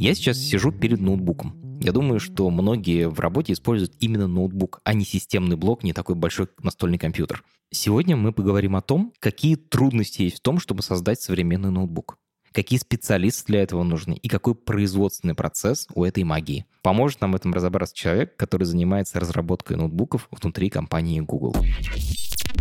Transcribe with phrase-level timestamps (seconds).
[0.00, 1.80] Я сейчас сижу перед ноутбуком.
[1.80, 6.14] Я думаю, что многие в работе используют именно ноутбук, а не системный блок, не такой
[6.14, 7.42] большой настольный компьютер.
[7.72, 12.16] Сегодня мы поговорим о том, какие трудности есть в том, чтобы создать современный ноутбук.
[12.52, 16.66] Какие специалисты для этого нужны и какой производственный процесс у этой магии.
[16.82, 21.56] Поможет нам в этом разобраться человек, который занимается разработкой ноутбуков внутри компании Google.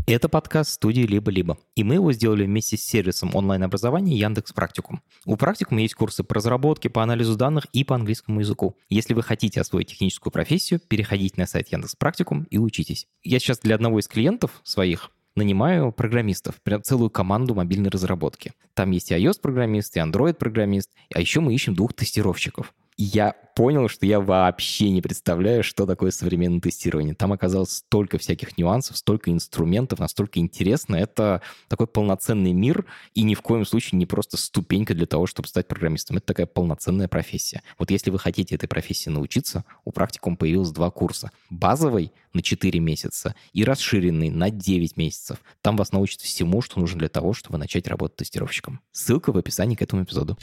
[0.06, 5.02] Это подкаст студии «Либо-либо», и мы его сделали вместе с сервисом онлайн-образования Яндекс Практикум.
[5.26, 8.78] У Практикума есть курсы по разработке, по анализу данных и по английскому языку.
[8.90, 13.08] Если вы хотите освоить техническую профессию, переходите на сайт Яндекс Практикум и учитесь.
[13.24, 18.54] Я сейчас для одного из клиентов своих нанимаю программистов, прям целую команду мобильной разработки.
[18.74, 24.06] Там есть и iOS-программист, и Android-программист, а еще мы ищем двух тестировщиков я понял, что
[24.06, 27.14] я вообще не представляю, что такое современное тестирование.
[27.16, 30.96] Там оказалось столько всяких нюансов, столько инструментов, настолько интересно.
[30.96, 35.48] Это такой полноценный мир, и ни в коем случае не просто ступенька для того, чтобы
[35.48, 36.18] стать программистом.
[36.18, 37.62] Это такая полноценная профессия.
[37.78, 41.32] Вот если вы хотите этой профессии научиться, у практикум появилось два курса.
[41.50, 45.38] Базовый на 4 месяца и расширенный на 9 месяцев.
[45.62, 48.82] Там вас научат всему, что нужно для того, чтобы начать работать тестировщиком.
[48.92, 50.38] Ссылка в описании к этому эпизоду.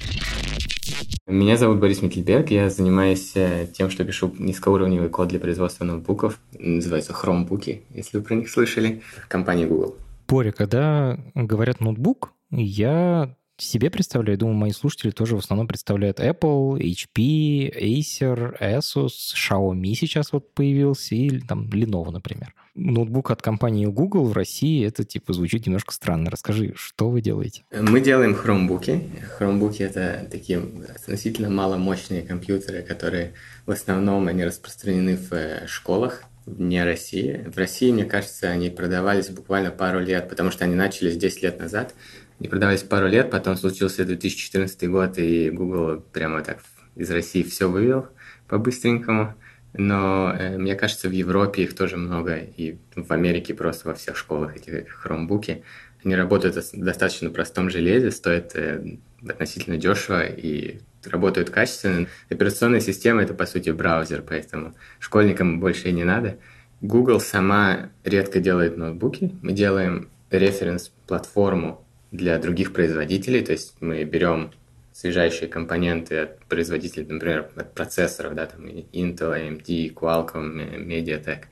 [1.34, 6.38] Меня зовут Борис Микельберг, я занимаюсь э, тем, что пишу низкоуровневый код для производства ноутбуков,
[6.56, 9.96] называется Chromebooks, если вы про них слышали, компании Google.
[10.28, 16.78] Боря, когда говорят ноутбук, я себе представляю, думаю, мои слушатели тоже в основном представляют Apple,
[16.78, 22.54] HP, Acer, Asus, Xiaomi сейчас вот появился, и там Lenovo, например.
[22.74, 26.30] Ноутбук от компании Google в России, это типа звучит немножко странно.
[26.30, 27.62] Расскажи, что вы делаете?
[27.70, 29.08] Мы делаем хромбуки.
[29.36, 33.34] Хромбуки— это такие относительно маломощные компьютеры, которые
[33.66, 37.44] в основном они распространены в э, школах, вне России.
[37.46, 41.58] В России, мне кажется, они продавались буквально пару лет, потому что они начались 10 лет
[41.58, 41.94] назад.
[42.40, 46.58] Они продавались пару лет, потом случился 2014 год, и Google прямо так
[46.96, 48.08] из России все вывел
[48.48, 49.34] по-быстренькому.
[49.76, 54.16] Но э, мне кажется, в Европе их тоже много, и в Америке просто во всех
[54.16, 55.64] школах эти хромбуки.
[56.04, 62.06] Они работают в достаточно простом железе, стоят э, относительно дешево и работают качественно.
[62.30, 66.38] Операционная система— это, по сути, браузер, поэтому школьникам больше и не надо.
[66.80, 69.34] Google сама редко делает ноутбуки.
[69.42, 71.83] Мы делаем референс-платформу
[72.14, 74.52] для других производителей, то есть мы берем
[74.92, 81.44] свежайшие компоненты от производителей, например, от процессоров, да, там Intel, AMD, Qualcomm, MediaTek.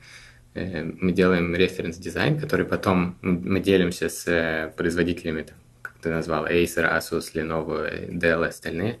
[0.53, 5.45] Э, мы делаем референс-дизайн, который потом мы делимся с э, производителями,
[5.81, 8.99] как ты назвал, Acer, Asus, Lenovo, Dell и остальные.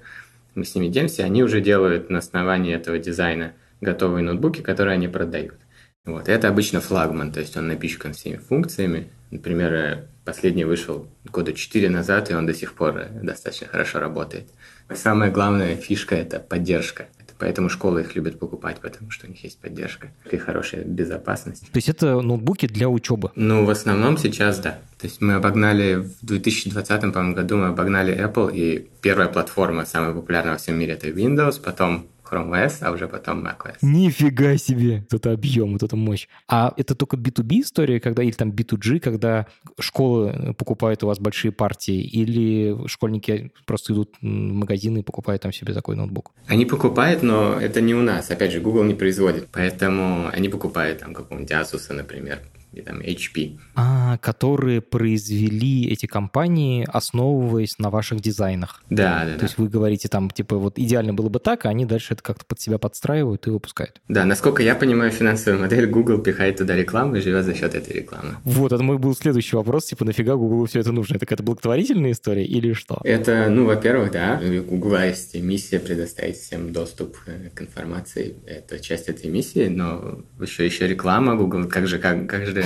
[0.55, 5.07] Мы с ними делимся, они уже делают на основании этого дизайна готовые ноутбуки, которые они
[5.07, 5.55] продают.
[6.03, 6.27] Вот.
[6.27, 9.07] Это обычно флагман, то есть он напичкан всеми функциями.
[9.31, 14.49] Например, э, последний вышел года 4 назад, и он до сих пор достаточно хорошо работает.
[14.93, 17.07] Самая главная фишка– это поддержка.
[17.19, 21.71] Это поэтому школы их любят покупать, потому что у них есть поддержка и хорошая безопасность.
[21.71, 23.31] То есть это ноутбуки для учебы?
[23.35, 24.79] Ну, в основном сейчас да.
[24.99, 30.13] То есть мы обогнали в 2020 по году мы обогнали Apple, и первая платформа, самая
[30.13, 33.77] популярная во всем мире, это Windows, потом Chrome OS, а уже потом macOS.
[33.81, 35.05] Нифига себе!
[35.11, 36.27] Вот это объем, вот эта мощь.
[36.47, 39.47] А это только B2B история, когда или там B2G, когда
[39.79, 45.53] школы покупают у вас большие партии, или школьники просто идут в магазины и покупают там
[45.53, 46.31] себе такой ноутбук?
[46.47, 48.31] Они покупают, но это не у нас.
[48.31, 52.39] Опять же, Google не производит, поэтому они покупают там какого-нибудь Asus, например,
[52.73, 53.57] и там HP.
[53.75, 58.83] А, которые произвели эти компании, основываясь на ваших дизайнах.
[58.89, 59.33] Да, да.
[59.33, 59.45] То да.
[59.45, 62.45] есть вы говорите там, типа, вот идеально было бы так, а они дальше это как-то
[62.45, 64.01] под себя подстраивают и выпускают.
[64.07, 67.93] Да, насколько я понимаю финансовую модель, Google пихает туда рекламу и живет за счет этой
[67.93, 68.37] рекламы.
[68.43, 71.15] Вот, это мой был следующий вопрос, типа, нафига Google все это нужно?
[71.15, 72.99] Это какая-то благотворительная история или что?
[73.03, 78.35] Это, ну, во-первых, да, у Google есть миссия предоставить всем доступ э, к информации.
[78.45, 82.62] Это часть этой миссии, но еще еще реклама Google, как же, как, как же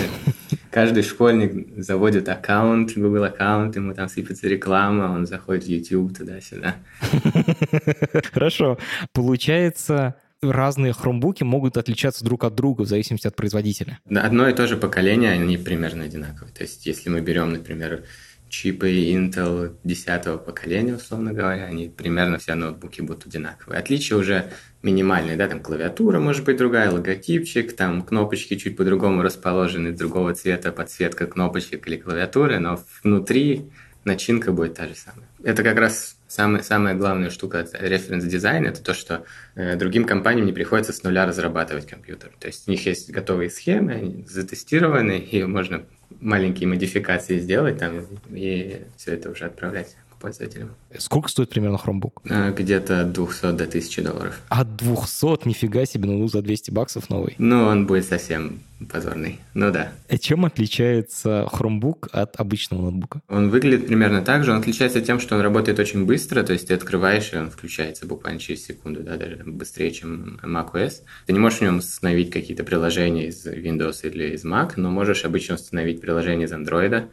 [0.71, 6.75] Каждый школьник заводит аккаунт, Google аккаунт, ему там сыпется реклама, он заходит в YouTube туда-сюда.
[8.33, 8.77] Хорошо.
[9.13, 13.99] Получается, разные хромбуки могут отличаться друг от друга в зависимости от производителя.
[14.09, 16.53] Одно и то же поколение, они примерно одинаковые.
[16.53, 18.03] То есть, если мы берем, например,
[18.49, 23.79] чипы Intel 10 поколения, условно говоря, они примерно все ноутбуки будут одинаковые.
[23.79, 24.51] Отличия уже
[24.81, 30.71] минимальные, да, там клавиатура может быть другая, логотипчик, там кнопочки чуть по-другому расположены, другого цвета
[30.71, 33.69] подсветка кнопочек или клавиатуры, но внутри
[34.03, 35.27] начинка будет та же самая.
[35.43, 40.53] Это как раз самая, самая главная штука референс-дизайна, это то, что э, другим компаниям не
[40.53, 42.31] приходится с нуля разрабатывать компьютер.
[42.39, 45.85] То есть у них есть готовые схемы, они затестированы, и можно
[46.19, 50.75] маленькие модификации сделать там, и все это уже отправлять пользователям.
[50.97, 52.21] Сколько стоит примерно Chromebook?
[52.29, 54.39] А, где-то от 200 до 1000 долларов.
[54.49, 55.47] От 200?
[55.47, 57.35] Нифига себе, ну за 200 баксов новый.
[57.37, 59.39] Ну, он будет совсем позорный.
[59.53, 59.91] Ну да.
[60.07, 63.21] А чем отличается Chromebook от обычного ноутбука?
[63.27, 64.51] Он выглядит примерно так же.
[64.51, 68.05] Он отличается тем, что он работает очень быстро, то есть ты открываешь, и он включается
[68.05, 71.01] буквально через секунду, да, даже быстрее, чем macOS.
[71.25, 75.25] Ты не можешь в нем установить какие-то приложения из Windows или из Mac, но можешь
[75.25, 77.07] обычно установить приложение из Android,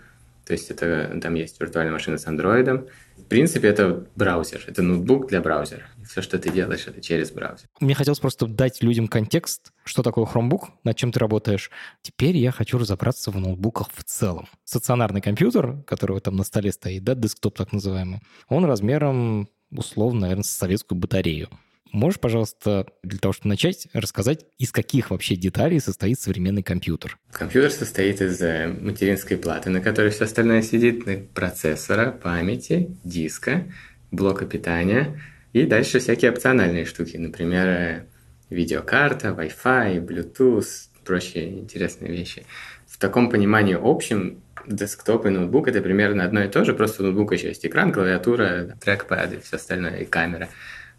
[0.46, 2.86] то есть это там есть виртуальная машина с андроидом.
[3.16, 5.82] В принципе, это браузер, это ноутбук для браузера.
[6.06, 7.66] Все, что ты делаешь, это через браузер.
[7.80, 11.70] Мне хотелось просто дать людям контекст, что такое Chromebook, над чем ты работаешь.
[12.02, 14.48] Теперь я хочу разобраться в ноутбуках в целом.
[14.64, 20.44] Стационарный компьютер, который там на столе стоит, да, десктоп так называемый, он размером условно, наверное,
[20.44, 21.48] советскую батарею.
[21.94, 27.16] Можешь, пожалуйста, для того, чтобы начать, рассказать, из каких вообще деталей состоит современный компьютер?
[27.30, 33.66] Компьютер состоит из э, материнской платы, на которой все остальное сидит, процессора, памяти, диска,
[34.10, 35.20] блока питания
[35.52, 38.06] и дальше всякие опциональные штуки, например, э,
[38.50, 42.44] видеокарта, Wi-Fi, Bluetooth, прочие интересные вещи.
[42.88, 47.06] В таком понимании общем десктоп и ноутбук это примерно одно и то же, просто у
[47.06, 50.48] ноутбука еще есть экран, клавиатура, трекпад и все остальное, и камера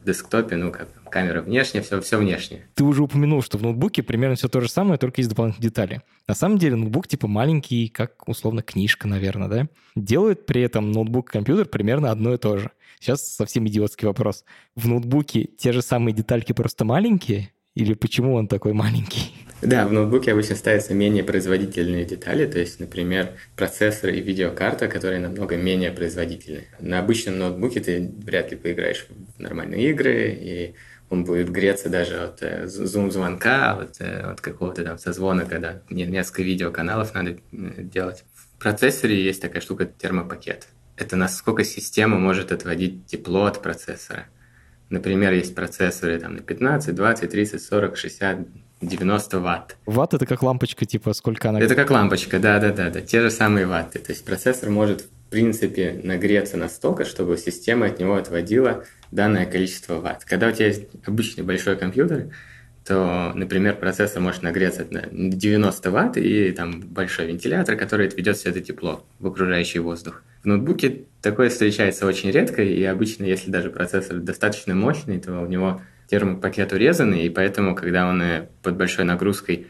[0.06, 2.68] десктопе, ну, как камера внешняя, все, все внешнее.
[2.76, 6.02] Ты уже упомянул, что в ноутбуке примерно все то же самое, только есть дополнительные детали.
[6.28, 9.68] На самом деле ноутбук типа маленький, как условно книжка, наверное, да?
[9.96, 12.72] Делает при этом ноутбук компьютер примерно одно и то же.
[13.00, 14.46] Сейчас совсем идиотский вопрос.
[14.76, 17.52] В ноутбуке те же самые детальки просто маленькие?
[17.76, 19.34] Или почему он такой маленький?
[19.62, 25.20] Да, в ноутбуке обычно ставятся менее производительные детали, то есть, например, процессор и видеокарта, которые
[25.20, 26.68] намного менее производительны.
[26.80, 30.76] На обычном ноутбуке ты вряд ли поиграешь в нормальные игры, и
[31.10, 36.44] он будет греться даже от э, зум-звонка, от, э, от какого-то там созвона, когда несколько
[36.44, 37.38] видеоканалов надо э,
[37.84, 38.24] делать.
[38.34, 40.68] В процессоре есть такая штука термопакет.
[40.98, 44.28] Это насколько система может отводить тепло от процессора.
[44.96, 48.38] Например, есть процессоры там, на 15, 20, 30, 40, 60,
[48.80, 49.76] 90 ватт.
[49.86, 51.60] Ватт это как лампочка, типа сколько она...
[51.60, 54.00] Это как лампочка, да-да-да, да, те же самые ватты.
[54.00, 59.96] То есть процессор может, в принципе, нагреться настолько, чтобы система от него отводила данное количество
[59.96, 60.24] ватт.
[60.24, 62.30] Когда у тебя есть обычный большой компьютер,
[62.86, 68.52] то, например, процессор может нагреться на 90 ватт и там большой вентилятор, который отведет все
[68.52, 70.22] это тепло в окружающий воздух.
[70.44, 75.48] В ноутбуке такое встречается очень редко, и обычно, если даже процессор достаточно мощный, то у
[75.48, 79.66] него термопакет урезанный, и поэтому, когда он э, под большой нагрузкой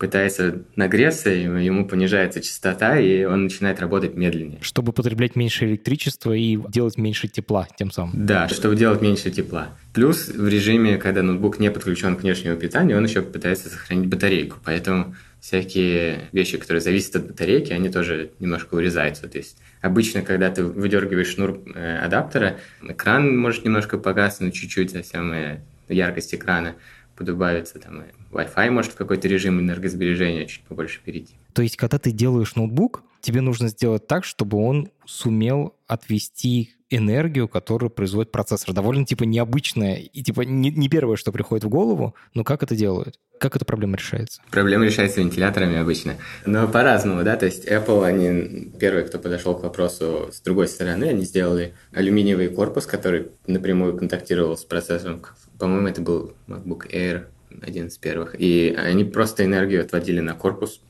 [0.00, 4.58] пытается нагреться, ему понижается частота, и он начинает работать медленнее.
[4.62, 8.26] Чтобы потреблять меньше электричества и делать меньше тепла тем самым.
[8.26, 9.68] Да, чтобы делать меньше тепла.
[9.92, 14.56] Плюс в режиме, когда ноутбук не подключен к внешнему питанию, он еще пытается сохранить батарейку.
[14.64, 19.28] Поэтому всякие вещи, которые зависят от батарейки, они тоже немножко урезаются.
[19.28, 25.30] То есть обычно, когда ты выдергиваешь шнур э, адаптера, экран может немножко погаснуть чуть-чуть, совсем
[25.32, 25.60] э,
[25.90, 26.74] яркость экрана
[27.16, 31.34] подубавится, там, Wi-Fi может в какой-то режим энергосбережения чуть побольше перейти.
[31.52, 37.48] То есть, когда ты делаешь ноутбук, тебе нужно сделать так, чтобы он сумел отвести энергию,
[37.48, 38.74] которую производит процессор.
[38.74, 42.74] Довольно, типа, необычное и, типа, не, не первое, что приходит в голову, но как это
[42.74, 43.18] делают?
[43.38, 44.42] Как эта проблема решается?
[44.50, 46.16] Проблема решается вентиляторами обычно.
[46.44, 51.04] Но по-разному, да, то есть Apple, они первые, кто подошел к вопросу с другой стороны,
[51.04, 55.22] они сделали алюминиевый корпус, который напрямую контактировал с процессором.
[55.58, 57.26] По-моему, это был MacBook Air,
[57.62, 58.34] один из первых.
[58.38, 60.80] И они просто энергию отводили на корпус,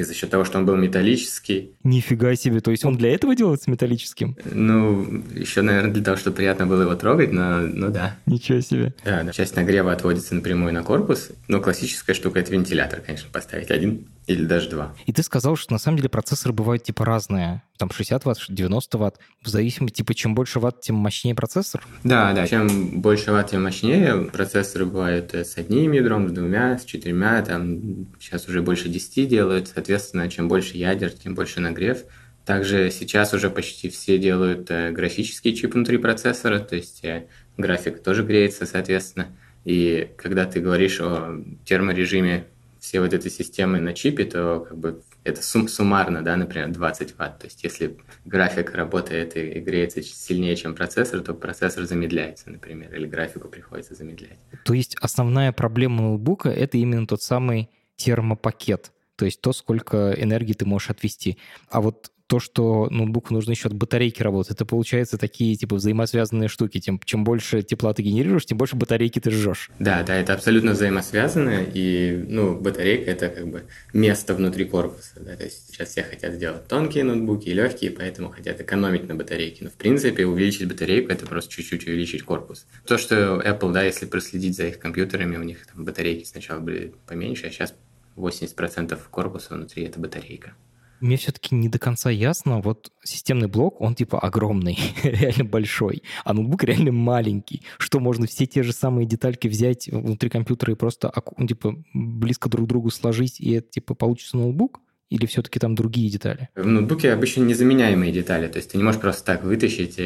[0.00, 1.72] и за счет того, что он был металлический.
[1.84, 4.36] Нифига себе, то есть он для этого делается металлическим?
[4.44, 8.16] Ну, еще, наверное, для того, чтобы приятно было его трогать, но ну да.
[8.26, 8.94] Ничего себе.
[9.04, 9.32] Да, да.
[9.32, 14.44] Часть нагрева отводится напрямую на корпус, но классическая штука– это вентилятор, конечно, поставить один или
[14.44, 14.94] даже два.
[15.06, 17.62] И ты сказал, что на самом деле процессоры бывают типа разные.
[17.78, 19.18] Там 60 ватт, 90 ватт.
[19.42, 21.84] В зависимости, типа, чем больше ватт, тем мощнее процессор?
[22.04, 22.46] Да, да.
[22.46, 24.30] Чем больше ватт, тем мощнее.
[24.32, 27.42] Процессоры бывают с одним ядром, с двумя, с четырьмя.
[27.42, 29.68] Там сейчас уже больше 10 делают.
[29.68, 32.04] Соответственно, чем больше ядер, тем больше нагрев.
[32.44, 38.02] Также сейчас уже почти все делают э, графический чип внутри процессора, то есть э, график
[38.02, 39.28] тоже греется, соответственно.
[39.64, 42.46] И когда ты говоришь о терморежиме
[42.80, 47.18] все вот эти системы на чипе, то как бы это сум суммарно, да, например, 20
[47.18, 47.38] ватт.
[47.40, 53.06] То есть если график работает и греется сильнее, чем процессор, то процессор замедляется, например, или
[53.06, 54.38] графику приходится замедлять.
[54.64, 60.54] То есть основная проблема ноутбука— это именно тот самый термопакет, то есть то, сколько энергии
[60.54, 61.36] ты можешь отвести.
[61.68, 66.48] А вот то, что ноутбуку нужно еще от батарейки работать, это получается такие типа взаимосвязанные
[66.48, 66.78] штуки.
[66.78, 69.68] Тем, чем больше тепла ты генерируешь, тем больше батарейки ты жжешь.
[69.80, 71.64] Да, да, это абсолютно взаимосвязано.
[71.74, 75.10] И, ну, батарейка это как бы место внутри корпуса.
[75.16, 75.34] Да?
[75.34, 79.64] То есть сейчас все хотят сделать тонкие ноутбуки и легкие, поэтому хотят экономить на батарейке.
[79.64, 82.64] Но в принципе увеличить батарейку это просто чуть-чуть увеличить корпус.
[82.86, 86.94] То, что Apple, да, если проследить за их компьютерами, у них там батарейки сначала были
[87.08, 87.74] поменьше, а сейчас
[88.14, 90.54] 80% корпуса внутри это батарейка
[91.00, 96.32] мне все-таки не до конца ясно, вот системный блок, он типа огромный, реально большой, а
[96.32, 97.62] ноутбук реально маленький.
[97.78, 102.48] Что, можно все те же самые детальки взять внутри компьютера и просто ну, типа близко
[102.48, 104.80] друг к другу сложить, и это типа получится ноутбук?
[105.10, 106.50] Или все-таки там другие детали?
[106.54, 108.46] В ноутбуке обычно незаменяемые детали.
[108.46, 109.98] То есть ты не можешь просто так вытащить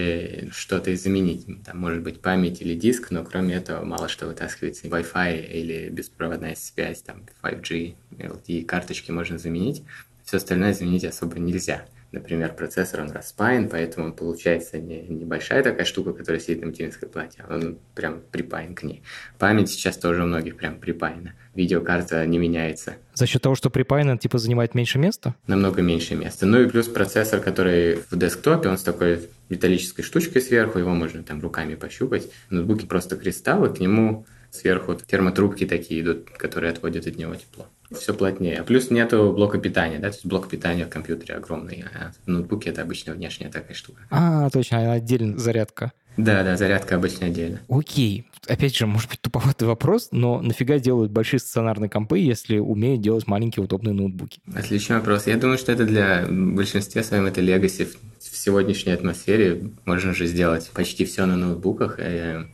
[0.50, 1.46] что-то и заменить.
[1.66, 4.88] Там может быть память или диск, но кроме этого мало что вытаскивается.
[4.88, 9.82] Wi-Fi или беспроводная связь, там 5G, LTE карточки можно заменить.
[10.24, 11.84] Все остальное заменить особо нельзя.
[12.14, 17.44] Например, процессор, он распаян, поэтому получается не, небольшая такая штука, которая сидит на материнской плате,
[17.46, 19.02] а он прям припаян к ней.
[19.36, 21.34] Память сейчас тоже у многих прям припаяна.
[21.56, 22.94] Видеокарта не меняется.
[23.14, 25.34] За счет того, что припаяна, типа занимает меньше места?
[25.48, 26.46] Намного меньше места.
[26.46, 31.24] Ну и плюс процессор, который в десктопе, он с такой металлической штучкой сверху, его можно
[31.24, 32.30] там руками пощупать.
[32.48, 37.66] В ноутбуке просто кристаллы, к нему сверху термотрубки такие идут, которые отводят от него тепло
[37.94, 38.62] все плотнее.
[38.62, 42.70] Плюс нету блока питания, да, то есть блок питания в компьютере огромный, а в ноутбуке
[42.70, 44.02] это обычно внешняя такая штука.
[44.10, 45.92] А, точно, отдельно зарядка.
[46.16, 47.60] Да, да, зарядка обычно отдельно.
[47.68, 48.26] Окей.
[48.46, 53.26] Опять же, может быть, туповатый вопрос, но нафига делают большие стационарные компы, если умеют делать
[53.26, 54.40] маленькие удобные ноутбуки?
[54.54, 55.26] Отличный вопрос.
[55.26, 59.70] Я думаю, что это для большинства своем это легаси в сегодняшней атмосфере.
[59.86, 61.98] Можно же сделать почти все на ноутбуках.
[61.98, 62.46] Э,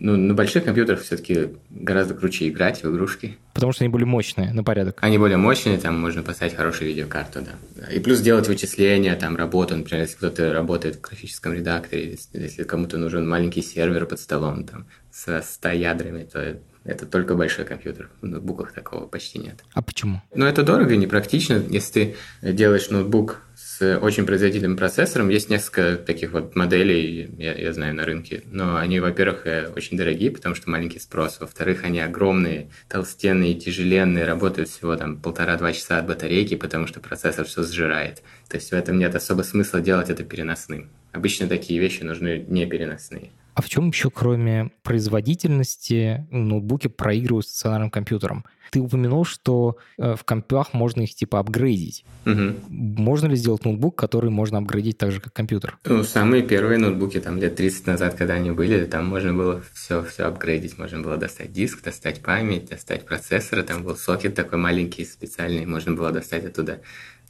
[0.00, 3.36] ну, на больших компьютерах все-таки гораздо круче играть в игрушки.
[3.52, 4.98] Потому что они более мощные, на порядок.
[5.00, 7.86] Они более мощные, там можно поставить хорошую видеокарту, да.
[7.92, 12.96] И плюс делать вычисления, там работу, например, если кто-то работает в графическом редакторе, если кому-то
[12.96, 18.08] нужен маленький сервер под столом, там, со 100 ядрами, то это только большой компьютер.
[18.22, 19.62] В ноутбуках такого почти нет.
[19.74, 20.22] А почему?
[20.34, 21.62] Ну, это дорого и непрактично.
[21.68, 23.42] Если ты делаешь ноутбук
[23.80, 25.28] очень производительным процессором.
[25.28, 28.42] Есть несколько таких вот моделей, я, я знаю, на рынке.
[28.50, 31.38] Но они, во-первых, э, очень дорогие, потому что маленький спрос.
[31.40, 37.44] Во-вторых, они огромные, толстенные, тяжеленные, работают всего там полтора-два часа от батарейки, потому что процессор
[37.46, 38.22] все сжирает.
[38.48, 40.90] То есть в этом нет особо смысла делать это переносным.
[41.12, 43.30] Обычно такие вещи нужны не переносные.
[43.60, 48.46] А в чем еще, кроме производительности, ноутбуки проигрывают стационарным компьютером?
[48.70, 52.06] Ты упомянул, что э, в компах можно их типа апгрейдить.
[52.24, 52.54] Угу.
[52.70, 55.76] Можно ли сделать ноутбук, который можно апгрейдить так же, как компьютер?
[55.84, 60.02] Ну, самые первые ноутбуки, там лет 30 назад, когда они были, там можно было все,
[60.04, 60.78] все апгрейдить.
[60.78, 63.62] Можно было достать диск, достать память, достать процессор.
[63.62, 65.66] Там был сокет такой маленький, специальный.
[65.66, 66.80] Можно было достать оттуда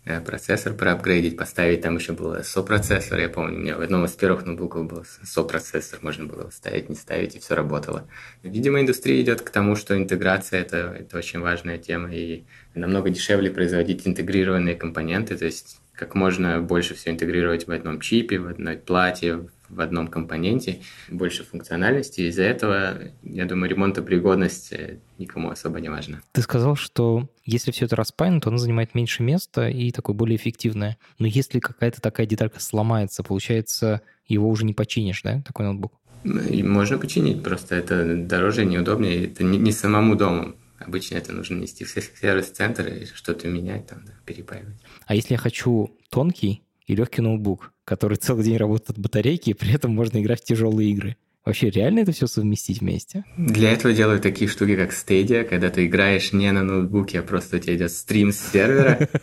[0.04, 4.46] процессор проапгрейдить, поставить, там еще был SO-процессор, я помню, у меня в одном из первых
[4.46, 8.08] ноутбуков был SO-процессор, можно было ставить, не ставить, и все работало.
[8.42, 13.50] Видимо, индустрия идет к тому, что интеграция это, это очень важная тема, и намного дешевле
[13.50, 18.76] производить интегрированные компоненты, то есть как можно больше все интегрировать в одном чипе, в одной
[18.76, 22.22] плате, в одном компоненте, больше функциональности.
[22.22, 26.20] Из-за этого, я думаю, ремонтопригодность э, никому особо не важна.
[26.32, 30.36] Ты сказал, что если все это распаяно, то оно занимает меньше места и такое более
[30.36, 30.98] эффективное.
[31.18, 35.92] Но если какая-то такая деталька сломается, получается, его уже не починишь, да, такой ноутбук?
[36.24, 39.26] И можно починить, просто это дороже, неудобнее.
[39.26, 40.54] Это не, не самому дому.
[40.78, 44.76] Обычно это нужно нести в сервис-центр и что-то менять, там, да, перепаивать.
[45.06, 49.54] А если я хочу тонкий и легкий ноутбук, который целый день работает от батарейки, и
[49.54, 51.16] при этом можно играть в тяжелые игры.
[51.44, 53.24] Вообще реально это все совместить вместе?
[53.38, 57.56] Для этого делают такие штуки, как Stadia, когда ты играешь не на ноутбуке, а просто
[57.56, 59.08] у тебя идет стрим с сервера.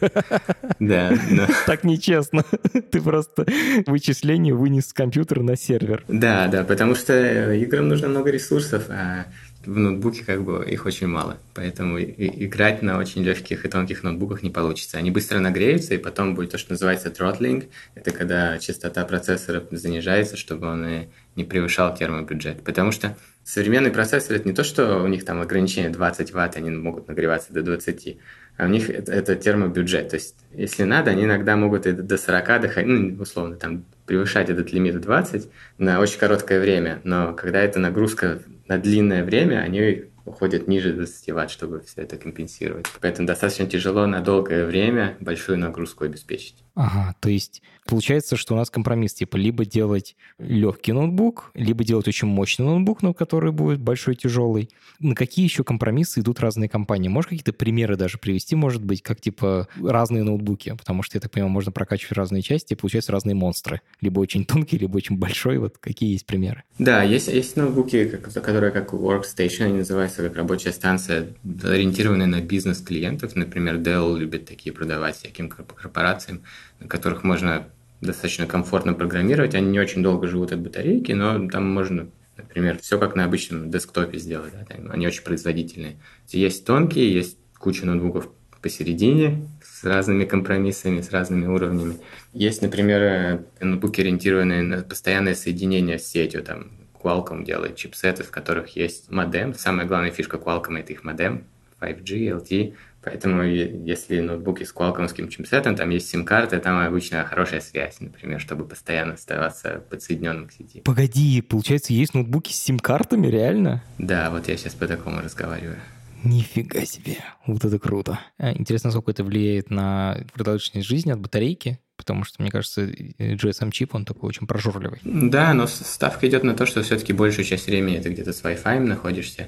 [0.79, 1.17] Да.
[1.65, 2.43] Так нечестно.
[2.91, 3.45] Ты просто
[3.87, 6.03] вычисление вынес с компьютера на сервер.
[6.07, 9.25] Да, да, потому что играм нужно много ресурсов, а
[9.65, 14.43] в ноутбуке как бы их очень мало, поэтому играть на очень легких и тонких ноутбуках
[14.43, 14.97] не получится.
[14.97, 17.67] Они быстро нагреются, и потом будет то, что называется throttling.
[17.93, 21.07] Это когда частота процессора занижается, чтобы он
[21.37, 22.63] не превышал термобюджет.
[22.63, 26.71] Потому что современный процессор это не то, что у них там ограничение 20 ватт, они
[26.71, 28.17] могут нагреваться до 20,
[28.57, 30.09] а у них это, это термобюджет.
[30.09, 34.49] То есть, если надо, они иногда могут и до 40 доходить, ну, условно, там, превышать
[34.49, 36.99] этот лимит 20 на очень короткое время.
[37.03, 42.17] Но когда эта нагрузка на длинное время, они уходят ниже 20 ватт, чтобы все это
[42.17, 42.87] компенсировать.
[42.99, 46.55] Поэтому достаточно тяжело на долгое время большую нагрузку обеспечить.
[46.79, 52.07] Ага, то есть получается, что у нас компромисс, типа, либо делать легкий ноутбук, либо делать
[52.07, 54.69] очень мощный ноутбук, но который будет большой, тяжелый.
[54.99, 57.09] На какие еще компромиссы идут разные компании?
[57.09, 60.75] Можешь какие-то примеры даже привести, может быть, как, типа, разные ноутбуки?
[60.77, 63.81] Потому что, я так понимаю, можно прокачивать разные части, и получаются разные монстры.
[63.99, 65.57] Либо очень тонкий, либо очень большой.
[65.57, 66.61] Вот какие есть примеры?
[66.77, 68.05] Да, есть, есть ноутбуки,
[68.35, 73.35] которые как Workstation, они называются как рабочая станция, ориентированная на бизнес-клиентов.
[73.35, 76.43] Например, Dell любит такие продавать всяким корпорациям,
[76.87, 77.67] которых можно
[78.01, 79.55] достаточно комфортно программировать.
[79.55, 83.71] Они не очень долго живут от батарейки, но там можно, например, все как на обычном
[83.71, 84.53] десктопе сделать.
[84.53, 85.97] Да, они очень производительные.
[86.29, 88.29] Есть тонкие, есть куча ноутбуков
[88.61, 91.97] посередине с разными компромиссами, с разными уровнями.
[92.33, 96.43] Есть, например, ноутбуки, ориентированные на постоянное соединение с сетью.
[96.43, 99.53] Там Qualcomm делает чипсеты, в которых есть модем.
[99.53, 101.45] Самая главная фишка Qualcomm— это их модем
[101.79, 102.75] 5G, LTE.
[103.07, 108.67] Поэтому если ноутбуки с qualcomm чипсетом, там есть сим-карты, там обычно хорошая связь, например, чтобы
[108.67, 110.81] постоянно оставаться подсоединенным к сети.
[110.81, 113.81] Погоди, получается, есть ноутбуки с сим-картами, реально?
[113.97, 115.77] Да, вот я сейчас по такому разговариваю.
[116.25, 118.19] Нифига себе, вот это круто.
[118.37, 123.95] А, интересно, сколько это влияет на продолжительность жизни от батарейки, потому что, мне кажется, GSM-чип,
[123.95, 124.99] он такой очень прожорливый.
[125.05, 128.79] Да, но ставка идет на то, что все-таки большую часть времени ты где-то с Wi-Fi
[128.79, 129.47] находишься,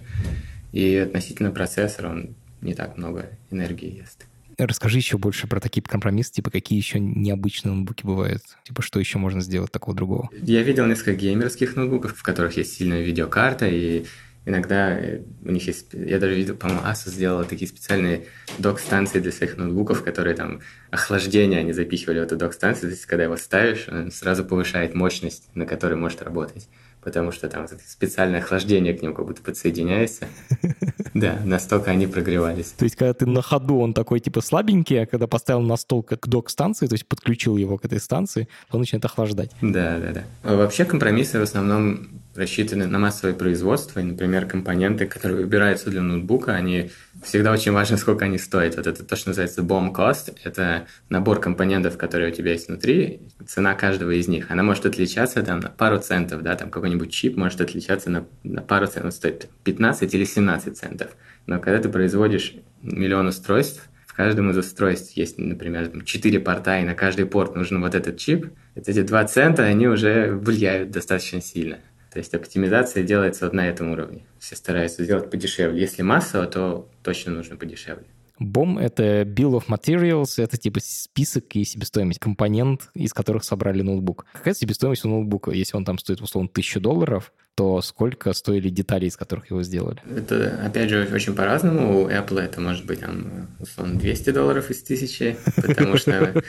[0.71, 4.25] и относительно процессора он не так много энергии ест.
[4.57, 9.17] Расскажи еще больше про такие компромиссы, типа какие еще необычные ноутбуки бывают, типа что еще
[9.17, 10.29] можно сделать такого другого?
[10.33, 14.05] Я видел несколько геймерских ноутбуков, в которых есть сильная видеокарта, и
[14.45, 15.93] иногда э, у них есть...
[15.93, 18.25] Я даже видел, по-моему, Asus сделала такие специальные
[18.57, 20.59] док-станции для своих ноутбуков, которые там
[20.91, 25.47] охлаждение они запихивали в эту док-станцию, то есть когда его ставишь, он сразу повышает мощность,
[25.55, 26.67] на которой может работать
[27.01, 30.27] потому что там специальное охлаждение к ним как будто подсоединяется.
[31.13, 32.73] Да, настолько они прогревались.
[32.77, 36.03] То есть, когда ты на ходу, он такой типа слабенький, а когда поставил на стол
[36.03, 39.51] как док-станции, то есть подключил его к этой станции, он начинает охлаждать.
[39.61, 40.55] Да, да, да.
[40.55, 44.00] Вообще компромиссы в основном рассчитаны на массовое производство.
[44.00, 46.91] И, например, компоненты, которые выбираются для ноутбука, они
[47.24, 48.75] всегда очень важно, сколько они стоят.
[48.77, 50.36] Вот это то, что называется BOM cost.
[50.43, 54.51] Это набор компонентов, которые у тебя есть внутри, цена каждого из них.
[54.51, 58.62] Она может отличаться там на пару центов, да, там какой-нибудь чип может отличаться на, на
[58.62, 61.12] пару центов, стоит 15 или 17 центов.
[61.45, 66.80] Но когда ты производишь миллион устройств, в каждом из устройств есть, например, там, 4 порта,
[66.80, 70.91] и на каждый порт нужен вот этот чип, вот эти 2 цента, они уже влияют
[70.91, 71.80] достаточно сильно.
[72.12, 74.26] То есть оптимизация делается на этом уровне.
[74.39, 75.80] Все стараются сделать подешевле.
[75.80, 78.06] Если массово, то точно нужно подешевле.
[78.39, 84.25] BOM— это Bill of Materials, это типа список и себестоимость, компонент, из которых собрали ноутбук.
[84.32, 85.52] Какая себестоимость у ноутбука?
[85.52, 90.02] Если он там стоит, условно, 1000 долларов, то сколько стоили детали, из которых его сделали?
[90.15, 92.04] Это, опять же, очень по-разному.
[92.04, 96.41] У Apple это может быть, там, условно, 200 долларов из 1000, потому что,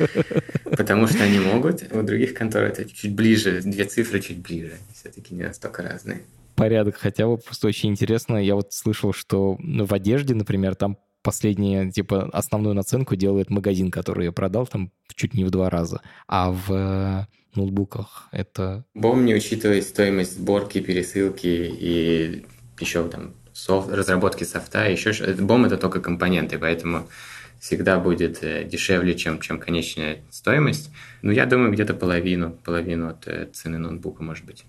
[0.65, 1.83] потому что они могут.
[1.93, 4.75] У других контор это чуть ближе, две цифры чуть ближе.
[4.95, 6.23] Все-таки не настолько разные
[6.57, 7.39] порядок хотя бы.
[7.39, 8.37] Просто очень интересно.
[8.37, 14.27] Я вот слышал, что в одежде, например, там последние, типа, основную наценку делает магазин, который
[14.27, 16.01] я продал там чуть не в два раза.
[16.27, 18.85] А в э, ноутбуках это...
[18.95, 22.45] Бом не учитывает стоимость сборки, пересылки и
[22.79, 27.09] еще там софт, разработки софта, еще бом это только компоненты, поэтому
[27.59, 30.91] всегда будет э, дешевле, чем, чем конечная стоимость.
[31.23, 34.65] Ну, я думаю, где-то половину, половину от э, цены ноутбука, может быть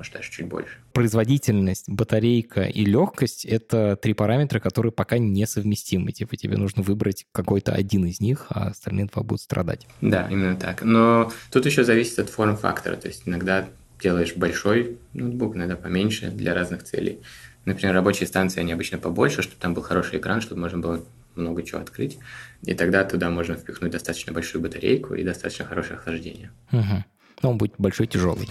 [0.00, 0.78] может, даже чуть больше.
[0.94, 6.10] Производительность, батарейка и легкость— это три параметра, которые пока несовместимы.
[6.12, 9.86] Типа тебе нужно выбрать какой-то один из них, а остальные два будут страдать.
[10.00, 10.82] Да, именно так.
[10.82, 12.96] Но тут еще зависит от форм-фактора.
[12.96, 13.68] То есть иногда
[14.02, 17.20] делаешь большой ноутбук, иногда поменьше для разных целей.
[17.66, 21.62] Например, рабочие станции, они обычно побольше, чтобы там был хороший экран, чтобы можно было много
[21.62, 22.18] чего открыть.
[22.62, 26.52] И тогда туда можно впихнуть достаточно большую батарейку и достаточно хорошее охлаждение.
[26.72, 27.04] Угу.
[27.42, 28.48] Но он будет большой, тяжелый.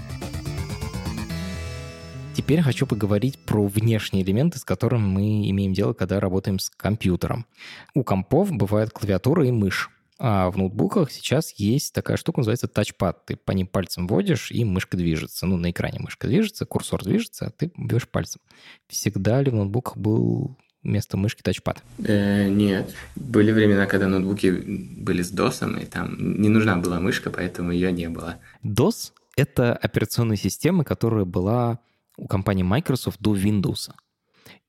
[2.50, 7.46] Теперь хочу поговорить про внешние элементы, с которыми мы имеем дело, когда работаем с компьютером.
[7.94, 9.92] У компов бывают клавиатура и мышь.
[10.18, 13.24] А в ноутбуках сейчас есть такая штука, называется тачпад.
[13.28, 15.46] Ты по ним пальцем вводишь, и мышка движется.
[15.46, 18.42] Ну, на экране мышка движется, курсор движется, а ты бьешь пальцем.
[18.88, 21.84] Всегда ли в ноутбуках был вместо мышки тачпад?
[22.00, 22.96] Э, нет.
[23.16, 27.92] Были времена, когда ноутбуки были с DOS, и там не нужна была мышка, поэтому ее
[27.92, 28.38] не было.
[28.64, 31.78] DOS— это операционная система, которая была
[32.20, 33.90] у компании Microsoft до Windows.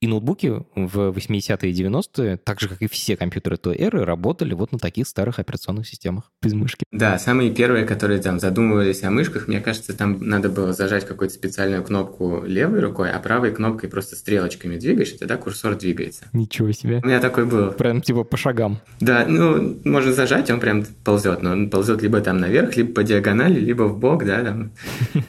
[0.00, 4.54] И ноутбуки в 80-е и 90-е, так же, как и все компьютеры той эры, работали
[4.54, 6.84] вот на таких старых операционных системах без мышки.
[6.90, 11.34] Да, самые первые, которые там задумывались о мышках, мне кажется, там надо было зажать какую-то
[11.34, 16.24] специальную кнопку левой рукой, а правой кнопкой просто стрелочками двигаешь, и тогда курсор двигается.
[16.32, 17.00] Ничего себе.
[17.04, 17.72] У меня такой был.
[17.72, 18.80] Прям типа по шагам.
[19.00, 23.02] Да, ну, можно зажать, он прям ползет, но он ползет либо там наверх, либо по
[23.04, 24.72] диагонали, либо в бок, да, там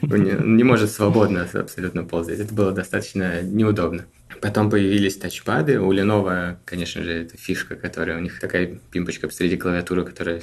[0.00, 2.40] не может свободно абсолютно ползать.
[2.40, 4.06] Это было достаточно неудобно.
[4.42, 5.78] Потом появились тачпады.
[5.80, 10.42] У Lenovo, конечно же, это фишка, которая у них такая пимпочка посреди клавиатуры, которая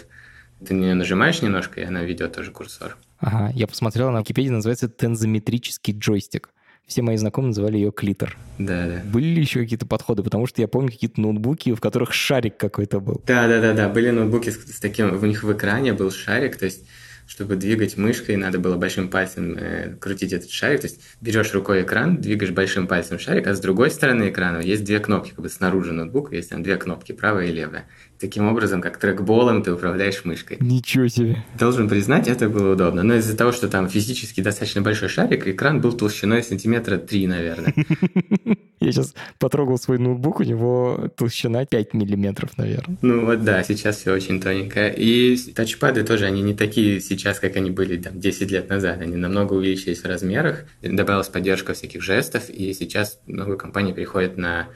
[0.65, 2.97] ты на нее нажимаешь немножко, и она ведет тоже курсор.
[3.19, 6.49] Ага, я посмотрел, на Википедии называется тензометрический джойстик.
[6.87, 8.37] Все мои знакомые называли ее клитор.
[8.57, 9.01] Да, да.
[9.03, 10.23] Были ли еще какие-то подходы?
[10.23, 13.21] Потому что я помню какие-то ноутбуки, в которых шарик какой-то был.
[13.27, 13.89] Да, да, да, да.
[13.89, 16.85] Были ноутбуки с, с таким, у них в экране был шарик, то есть
[17.29, 20.81] чтобы двигать мышкой, надо было большим пальцем э, крутить этот шарик.
[20.81, 24.83] То есть берешь рукой экран, двигаешь большим пальцем шарик, а с другой стороны экрана есть
[24.83, 27.87] две кнопки, как бы снаружи ноутбука есть там две кнопки, правая и левая.
[28.19, 30.57] Таким образом, как трекболом ты управляешь мышкой.
[30.59, 31.43] Ничего себе.
[31.57, 33.01] Должен признать, это было удобно.
[33.01, 37.73] Но из-за того, что там физически достаточно большой шарик, экран был толщиной сантиметра три, наверное.
[38.81, 42.97] Я сейчас потрогал свой ноутбук, у него толщина 5 миллиметров, наверное.
[43.01, 44.93] Ну вот да, сейчас все очень тоненькое.
[44.95, 49.01] И тачпады тоже, они не такие сейчас, как они были там 10 лет назад.
[49.01, 54.67] Они намного увеличились в размерах, добавилась поддержка всяких жестов, и сейчас много компаний переходят на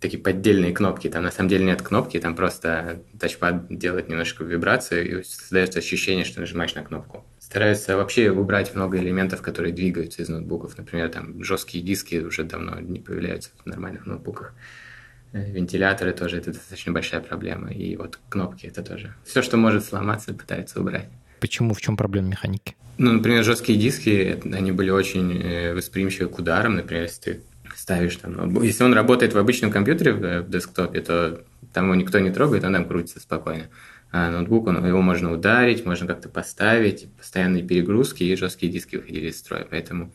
[0.00, 1.08] такие поддельные кнопки.
[1.08, 6.24] Там на самом деле нет кнопки, там просто тачпад делает немножко вибрацию, и создается ощущение,
[6.24, 7.24] что нажимаешь на кнопку.
[7.38, 10.76] Стараются вообще убрать много элементов, которые двигаются из ноутбуков.
[10.76, 14.54] Например, там жесткие диски уже давно не появляются в нормальных ноутбуках.
[15.32, 17.70] Э, вентиляторы тоже это достаточно большая проблема.
[17.70, 19.14] И вот кнопки это тоже.
[19.24, 21.08] Все, что может сломаться, пытаются убрать.
[21.40, 21.74] Почему?
[21.74, 22.76] В чем проблема механики?
[22.98, 26.76] Ну, например, жесткие диски, они были очень э, восприимчивы к ударам.
[26.76, 27.40] Например, если ты
[27.88, 28.64] ставишь там ноутбук.
[28.64, 32.62] Если он работает в обычном компьютере, в, в десктопе, то там его никто не трогает,
[32.64, 33.68] он там крутится спокойно.
[34.12, 39.30] А ноутбук, он, его можно ударить, можно как-то поставить, постоянные перегрузки и жесткие диски выходили
[39.30, 39.66] из строя.
[39.70, 40.12] Поэтому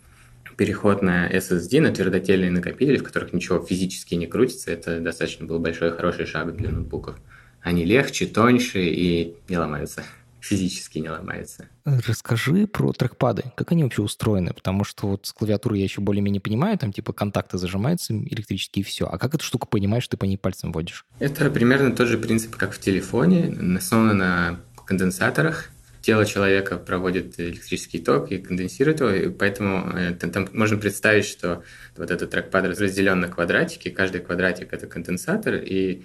[0.55, 5.57] переход на SSD, на твердотельные накопители, в которых ничего физически не крутится, это достаточно был
[5.57, 7.15] большой хороший шаг для ноутбуков.
[7.63, 10.03] Они легче, тоньше и не ломаются
[10.43, 11.69] физически не ломается.
[11.85, 13.43] Расскажи про трекпады.
[13.55, 14.53] Как они вообще устроены?
[14.53, 18.83] Потому что вот с клавиатурой я еще более-менее понимаю, там типа контакты зажимаются электрически и
[18.83, 19.05] все.
[19.05, 21.05] А как эту штуку понимаешь, ты по ней пальцем водишь?
[21.19, 25.69] Это примерно тот же принцип, как в телефоне, основано на конденсаторах.
[26.01, 31.63] Тело человека проводит электрический ток и конденсирует его, и поэтому э, там можно представить, что
[31.95, 36.03] вот этот трекпад разделен на квадратики, каждый квадратик— это конденсатор, и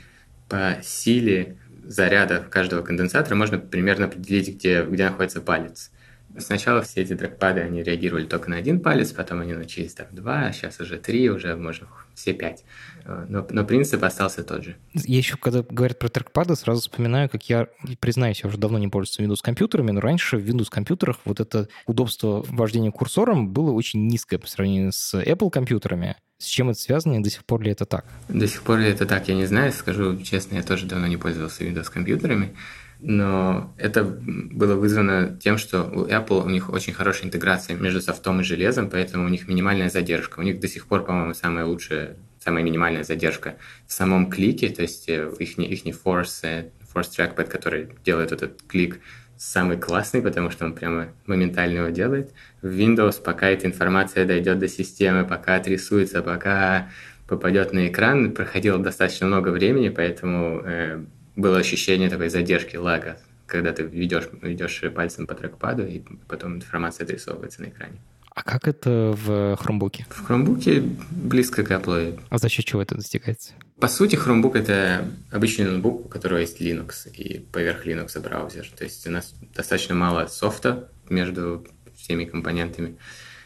[0.48, 1.56] по силе
[1.88, 5.90] заряда каждого конденсатора можно примерно определить, где, где находится палец.
[6.36, 10.46] Сначала все эти трекпады, они реагировали только на один палец, потом они научились там два,
[10.46, 12.64] а сейчас уже три, уже можно все пять.
[13.06, 14.76] Э, но, но принцип остался тот же.
[14.92, 18.88] Я еще, когда говорят про трекпады, сразу вспоминаю, как я, признаюсь, я уже давно не
[18.88, 24.46] пользуюсь Windows-компьютерами, но раньше в Windows-компьютерах вот это удобство вождения курсором было очень низкое по
[24.46, 26.16] сравнению с Apple-компьютерами.
[26.38, 28.04] С чем это связано и до сих пор ли это так?
[28.28, 29.72] До сих пор ли это так, я не знаю.
[29.72, 32.54] Скажу честно, я тоже давно не пользовался Windows-компьютерами
[33.00, 38.40] но это было вызвано тем, что у Apple у них очень хорошая интеграция между софтом
[38.40, 40.40] и железом, поэтому у них минимальная задержка.
[40.40, 44.82] У них до сих пор, по-моему, самая лучшая, самая минимальная задержка в самом клике, то
[44.82, 49.00] есть э, их, их Force, Force Trackpad, который делает этот клик,
[49.38, 52.32] самый классный, потому что он прямо моментально его делает.
[52.60, 56.90] В Windows, пока эта информация дойдет до системы, пока отрисуется, пока
[57.28, 61.04] попадет на экран, проходило достаточно много времени, поэтому э,
[61.36, 67.04] было ощущение такой задержки, лага, когда ты ведешь, ведешь пальцем по трекпаду, и потом информация
[67.04, 67.98] отрисовывается на экране.
[68.38, 70.06] А как это в хромбуке?
[70.10, 72.20] В хромбуке близко к Apple.
[72.30, 73.54] А за счет чего это достигается?
[73.80, 78.70] По сути, хромбук это обычный ноутбук, у которого есть Linux, и поверх Linux браузер.
[78.76, 82.96] То есть у нас достаточно мало софта между всеми компонентами,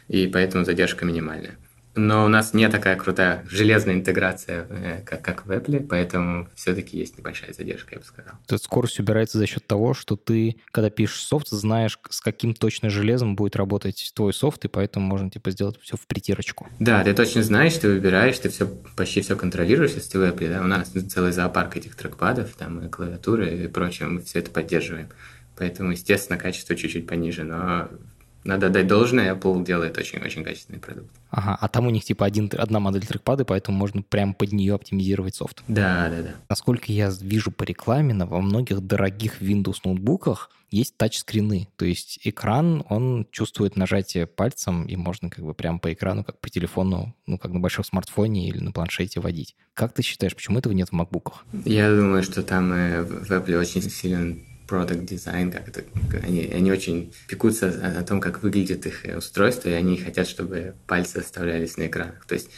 [0.09, 1.57] и поэтому задержка минимальная
[1.95, 6.97] но у нас не такая крутая железная интеграция, э, как, как в Apple, поэтому все-таки
[6.97, 8.33] есть небольшая задержка, я бы сказал.
[8.49, 12.89] Есть скорость убирается за счет того, что ты, когда пишешь софт, знаешь, с каким точно
[12.89, 16.67] железом будет работать твой софт, и поэтому можно типа сделать все в притирочку.
[16.79, 20.49] Да, ты точно знаешь, ты выбираешь, ты все почти все контролируешь, если ты в Apple,
[20.49, 24.49] да, у нас целый зоопарк этих трекпадов, там и клавиатуры и прочее, мы все это
[24.49, 25.09] поддерживаем.
[25.55, 27.89] Поэтому, естественно, качество чуть-чуть пониже, но
[28.43, 31.09] надо дать должное, Apple делает очень-очень качественный продукт.
[31.29, 34.75] Ага, а там у них типа один, одна модель трекпада, поэтому можно прямо под нее
[34.75, 35.63] оптимизировать софт.
[35.67, 36.35] Да, да, да.
[36.49, 41.67] Насколько я вижу по рекламе, во многих дорогих Windows ноутбуках есть тачскрины.
[41.75, 46.39] То есть экран, он чувствует нажатие пальцем, и можно как бы прямо по экрану, как
[46.39, 49.55] по телефону, ну, как на большом смартфоне или на планшете водить.
[49.75, 51.45] Как ты считаешь, почему этого нет в макбуках?
[51.65, 55.83] Я думаю, что там э, в Apple очень силен product design, как это,
[56.23, 60.27] они, они очень пекутся о, о том, как выглядит их э, устройство, и они хотят,
[60.27, 62.25] чтобы пальцы оставлялись на экранах.
[62.25, 62.49] То есть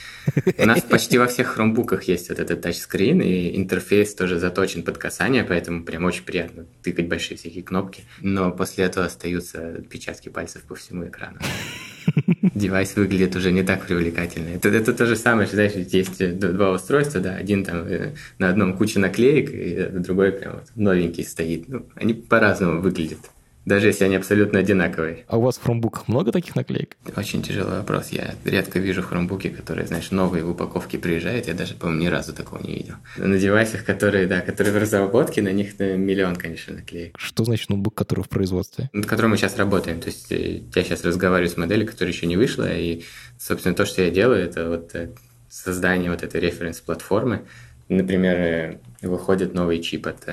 [0.58, 4.98] у нас почти во всех хромбуках есть вот этот тачскрин, и интерфейс тоже заточен под
[4.98, 8.04] касание, поэтому прям очень приятно тыкать большие всякие кнопки.
[8.22, 11.39] Но после этого остаются отпечатки пальцев по всему экрану
[12.56, 14.50] девайс выглядит уже не так привлекательно.
[14.50, 18.50] Это, это то же самое, что, знаешь, есть два устройства, да, один там э, на
[18.50, 21.68] одном куча наклеек, и другой прям вот новенький стоит.
[21.68, 23.20] Ну, они по-разному выглядят
[23.65, 25.25] даже если они абсолютно одинаковые.
[25.28, 26.97] А у вас в хромбуках много таких наклеек?
[27.15, 28.10] Очень тяжелый вопрос.
[28.10, 31.47] Я редко вижу хромбуки, которые, знаешь, новые в упаковке приезжают.
[31.47, 32.95] Я даже, по-моему, ни разу такого не видел.
[33.17, 37.15] На девайсах, которые, да, которые в разработке, на них миллион, конечно, наклеек.
[37.17, 38.89] Что значит ноутбук, который в производстве?
[38.93, 39.99] Над которым мы сейчас работаем.
[39.99, 43.04] То есть э, я сейчас разговариваю с моделью, которая еще не вышла, и,
[43.39, 45.10] собственно, то, что я делаю, это вот э,
[45.49, 47.45] создание вот этой референс-платформы.
[47.89, 50.28] Например, э, выходит новый чип от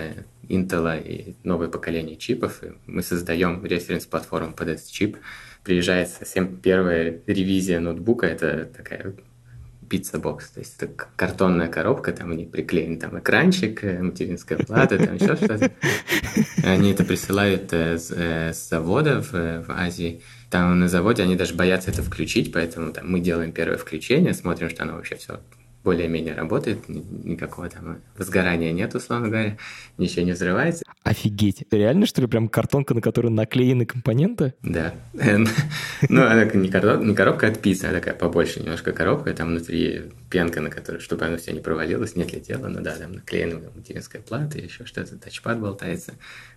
[0.53, 2.63] Intel и новое поколение чипов.
[2.63, 5.17] И мы создаем референс-платформу под этот чип.
[5.65, 9.15] Приезжает совсем первая ревизия ноутбука, это такая
[9.93, 14.97] пицца-бокс, то есть это картонная коробка, там у них приклеен там экранчик, э, материнская плата,
[14.97, 15.71] там еще что-то.
[16.65, 20.23] Они это присылают э, с, э, с завода в Азии.
[20.49, 24.71] Там на заводе они даже боятся это включить, поэтому там, мы делаем первое включение, смотрим,
[24.71, 25.41] что оно вообще все
[25.85, 29.57] более-менее работает, никакого там возгорания нет, условно говоря,
[29.99, 30.85] ничего не взрывается.
[31.03, 31.65] Офигеть.
[31.71, 34.55] Реально, что ли, прям картонка, на которой наклеены компоненты?
[34.63, 34.95] Да.
[36.09, 36.69] Ну, она не,
[37.15, 41.37] коробка от пиццы, а такая побольше немножко коробка, там внутри пенка, на которой, чтобы оно
[41.37, 46.15] все не провалилось, не отлетело, ну да, там наклеена материнская плата, еще что-то, тачпад болтается,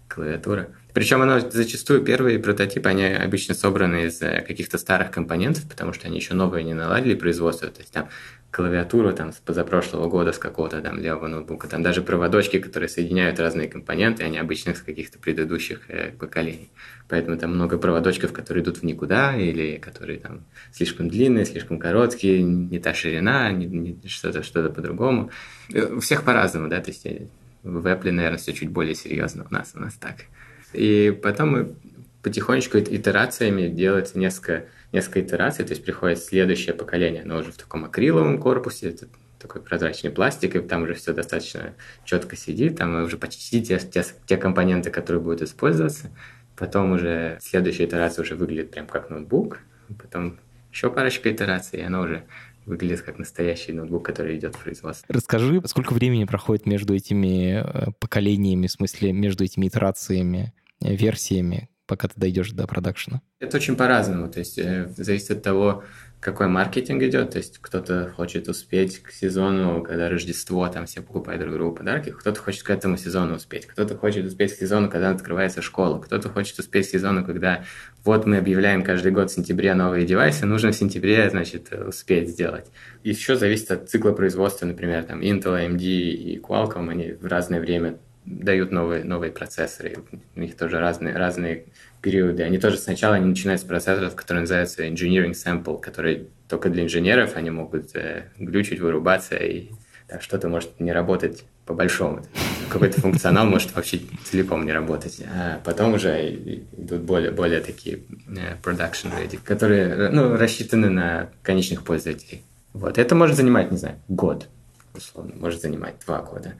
[0.07, 0.69] клавиатура.
[0.93, 6.07] Причем оно зачастую первые прототипы, они обычно собраны из э, каких-то старых компонентов, потому что
[6.07, 7.67] они еще новые не наладили производство.
[7.67, 8.09] То есть там
[8.55, 13.37] клавиатуру там с позапрошлого года с какого-то там левого ноутбука, там даже проводочки, которые соединяют
[13.37, 16.69] разные компоненты, они обычно с каких-то предыдущих э, поколений.
[17.09, 22.43] Поэтому там много проводочков, которые идут в никуда, или которые там слишком длинные, слишком короткие,
[22.43, 25.31] не та ширина, не, не, что-то что по-другому.
[25.73, 27.27] Э, у всех по-разному, да, то есть э,
[27.63, 30.27] в Apple, наверное, все чуть более серьезно у нас, у нас так.
[30.71, 31.75] И потом мы
[32.23, 37.85] потихонечку итерациями делается несколько несколько итераций, то есть приходит следующее поколение, оно уже в таком
[37.85, 39.07] акриловом корпусе, это
[39.39, 44.03] такой прозрачный пластик, и там уже все достаточно четко сидит, там уже почти те, те,
[44.25, 46.11] те компоненты, которые будут использоваться.
[46.55, 49.59] Потом уже следующая итерация уже выглядит прям как ноутбук,
[50.01, 50.39] потом
[50.71, 52.23] еще парочка итераций, и оно уже
[52.65, 55.13] выглядит как настоящий ноутбук, который идет в производство.
[55.13, 61.69] Расскажи, сколько времени проходит между этими э, поколениями, в смысле между этими итерациями, э, версиями,
[61.85, 63.21] пока ты дойдешь до продакшена?
[63.39, 65.83] Это очень по-разному, то есть э, зависит от того,
[66.25, 71.41] какой маркетинг идет, то есть кто-то хочет успеть к сезону, когда Рождество, там все покупают
[71.41, 75.11] друг другу подарки, кто-то хочет к этому сезону успеть, кто-то хочет успеть к сезону, когда
[75.11, 77.63] открывается школа, кто-то хочет успеть к сезону, когда
[78.03, 82.71] вот мы объявляем каждый год в сентябре новые девайсы, нужно в сентябре, значит, успеть сделать.
[83.03, 87.99] Еще зависит от цикла производства, например, там Intel, AMD и Qualcomm, они в разное время
[88.25, 89.97] дают новые, новые процессоры.
[90.35, 91.65] У них тоже разные, разные
[92.01, 92.43] периоды.
[92.43, 97.35] Они тоже сначала они начинают с процессоров, которые называются engineering sample, которые только для инженеров,
[97.35, 99.69] они могут э, глючить, вырубаться, и
[100.07, 102.23] так что-то может не работать по-большому.
[102.69, 105.21] Какой-то функционал может вообще целиком не работать.
[105.33, 106.35] А потом уже
[106.73, 112.43] идут более, более такие э, production ready, которые ну, рассчитаны на конечных пользователей.
[112.73, 112.97] Вот.
[112.97, 114.47] Это может занимать, не знаю, год,
[114.93, 116.53] условно, может занимать два года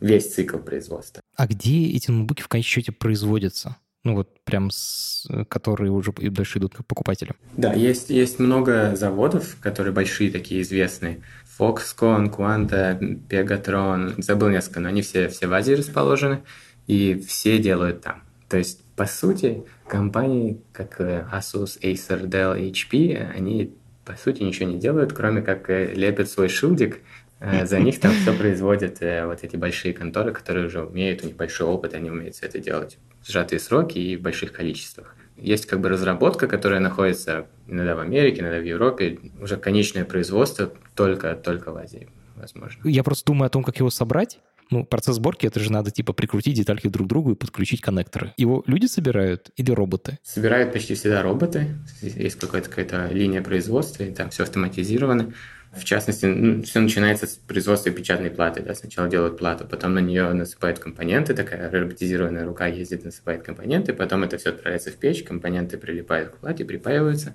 [0.00, 1.22] весь цикл производства.
[1.36, 3.76] А где эти ноутбуки в конечном счете производятся?
[4.02, 7.36] Ну вот прям с, которые уже дальше идут к покупателям.
[7.56, 11.20] Да, есть, есть много заводов, которые большие, такие известные.
[11.58, 16.42] Foxconn, Quanta, Pegatron, забыл несколько, но они все, все в Азии расположены,
[16.86, 18.22] и все делают там.
[18.48, 23.74] То есть, по сути, компании, как э, Asus, Acer, Dell, HP, они,
[24.06, 27.00] по сути, ничего не делают, кроме как э, лепят свой шилдик
[27.40, 31.36] за них там все производят э, вот эти большие конторы, которые уже умеют, у них
[31.36, 35.16] большой опыт, они умеют все это делать в сжатые сроки и в больших количествах.
[35.36, 40.70] Есть как бы разработка, которая находится иногда в Америке, иногда в Европе, уже конечное производство
[40.94, 42.86] только, только в Азии, возможно.
[42.86, 44.38] Я просто думаю о том, как его собрать,
[44.70, 48.32] Ну, процесс сборки, это же надо, типа, прикрутить детальки друг к другу и подключить коннекторы.
[48.36, 50.18] Его люди собирают или роботы?
[50.22, 51.74] Собирают почти всегда роботы.
[52.02, 55.32] Есть какая-то какая-то линия производства, и там все автоматизировано.
[55.72, 58.60] В частности, ну, все начинается с производства печатной платы.
[58.60, 58.74] Да?
[58.74, 64.24] Сначала делают плату, потом на нее насыпают компоненты, такая роботизированная рука ездит, насыпает компоненты, потом
[64.24, 67.34] это все отправляется в печь, компоненты прилипают к плате, припаиваются,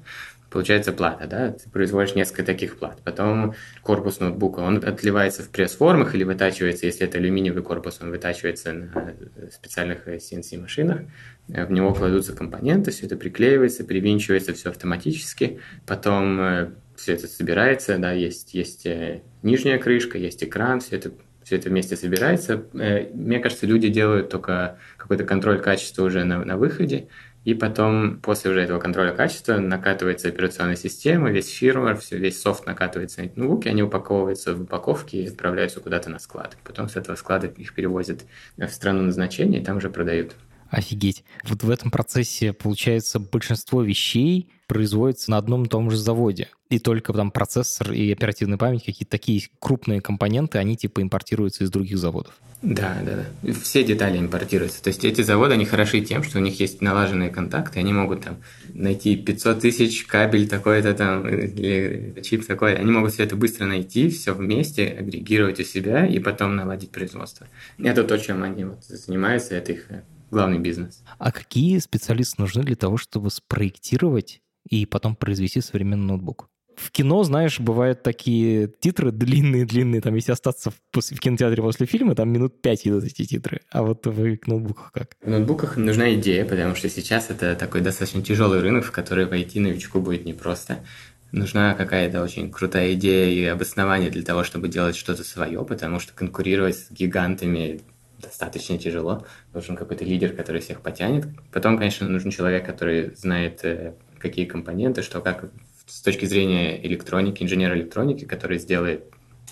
[0.50, 3.00] получается плата, да, ты производишь несколько таких плат.
[3.06, 8.74] Потом корпус ноутбука, он отливается в пресс-формах или вытачивается, если это алюминиевый корпус, он вытачивается
[8.74, 9.14] на
[9.50, 11.04] специальных CNC-машинах.
[11.48, 15.60] В него кладутся компоненты, все это приклеивается, привинчивается все автоматически.
[15.86, 21.12] Потом э, все это собирается, да, есть, есть э, нижняя крышка, есть экран, все это,
[21.44, 22.66] все это вместе собирается.
[22.74, 27.08] Э, мне кажется, люди делают только какой-то контроль качества уже на, на выходе,
[27.46, 32.66] и потом после уже этого контроля качества накатывается операционная система, весь фирмвер, все, весь софт
[32.66, 36.58] накатывается на эти ноутбуки, они упаковываются в упаковки и отправляются куда-то на склад.
[36.64, 38.26] Потом с этого склада их перевозят
[38.58, 40.36] в страну назначения и там уже продают.
[40.76, 41.24] Офигеть.
[41.48, 46.50] Вот в этом процессе, получается, большинство вещей производится на одном и том же заводе.
[46.70, 51.70] И только там процессор и оперативная память, какие-то такие крупные компоненты, они типа импортируются из
[51.70, 52.34] других заводов.
[52.62, 53.54] Да, да, да.
[53.54, 54.84] Все детали импортируются.
[54.84, 58.24] То есть эти заводы, они хороши тем, что у них есть налаженные контакты, они могут
[58.24, 58.38] там
[58.74, 62.76] найти 500 тысяч кабель такой-то там или чип такой.
[62.76, 67.48] Они могут все это быстро найти, все вместе, агрегировать у себя и потом наладить производство.
[67.78, 69.88] Это то, чем они вот занимаются, это их
[70.32, 71.04] главный бизнес.
[71.18, 76.50] А какие специалисты нужны для того, чтобы спроектировать и потом произвести современный ноутбук?
[76.76, 82.16] В кино, знаешь, бывают такие титры длинные-длинные, там, если остаться в, в кинотеатре после фильма,
[82.16, 83.62] там минут пять идут эти титры.
[83.72, 85.16] А вот в ноутбуках как?
[85.22, 89.60] В ноутбуках нужна идея, потому что сейчас это такой достаточно тяжелый рынок, в который войти
[89.60, 90.84] новичку будет непросто.
[91.32, 96.14] Нужна какая-то очень крутая идея и обоснование для того, чтобы делать что-то свое, потому что
[96.14, 97.82] конкурировать с гигантами
[98.26, 99.26] достаточно тяжело.
[99.54, 101.26] Нужен какой-то лидер, который всех потянет.
[101.52, 105.52] Потом, конечно, нужен человек, который знает, э, какие компоненты, что как
[105.86, 109.06] с точки зрения электроники, инженер электроники, который сделает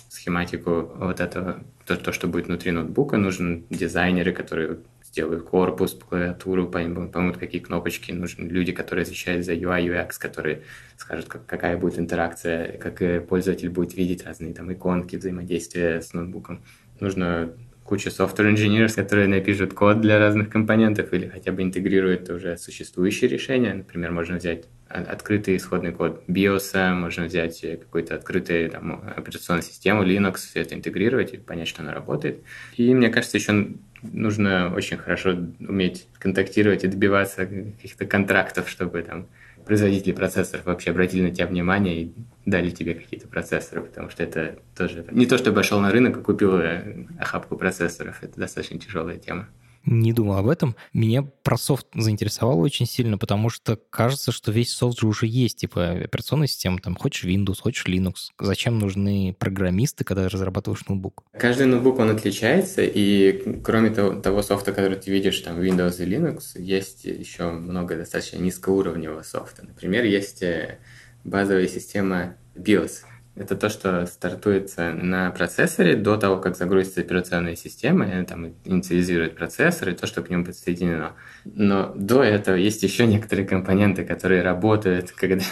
[0.08, 4.78] схематику вот этого, то, то, что будет внутри ноутбука, нужен дизайнеры, которые
[5.14, 10.62] сделают корпус, клавиатуру, поймут, какие кнопочки, нужны люди, которые отвечают за UI, UX, которые
[10.96, 16.14] скажут, как, какая будет интеракция, как э, пользователь будет видеть разные там иконки, взаимодействия с
[16.14, 16.64] ноутбуком.
[16.98, 17.52] Нужно
[17.84, 23.28] куча software engineers, которые напишут код для разных компонентов или хотя бы интегрируют уже существующие
[23.28, 23.74] решения.
[23.74, 30.36] Например, можно взять открытый исходный код BIOS, можно взять какую-то открытую там, операционную систему Linux,
[30.36, 32.42] все это интегрировать и понять, что она работает.
[32.76, 39.26] И мне кажется, еще нужно очень хорошо уметь контактировать и добиваться каких-то контрактов, чтобы там
[39.64, 44.58] производители процессоров вообще обратили на тебя внимание и дали тебе какие-то процессоры, потому что это
[44.76, 49.18] тоже не то, чтобы шел на рынок и купил э, охапку процессоров, это достаточно тяжелая
[49.18, 49.48] тема
[49.84, 50.76] не думал об этом.
[50.92, 55.58] Меня про софт заинтересовало очень сильно, потому что кажется, что весь софт же уже есть,
[55.58, 58.30] типа операционная система, там, хочешь Windows, хочешь Linux.
[58.38, 61.24] Зачем нужны программисты, когда разрабатываешь ноутбук?
[61.38, 66.08] Каждый ноутбук, он отличается, и кроме того, того софта, который ты видишь, там, Windows и
[66.08, 69.64] Linux, есть еще много достаточно низкоуровневого софта.
[69.64, 70.78] Например, есть э,
[71.24, 73.02] базовая система BIOS—
[73.36, 79.34] это то, что стартуется на процессоре до того, как загрузится операционная система, и там инициализирует
[79.34, 81.14] процессор и то, что к нему подсоединено.
[81.44, 85.44] Но до этого есть еще некоторые компоненты, которые работают, когда,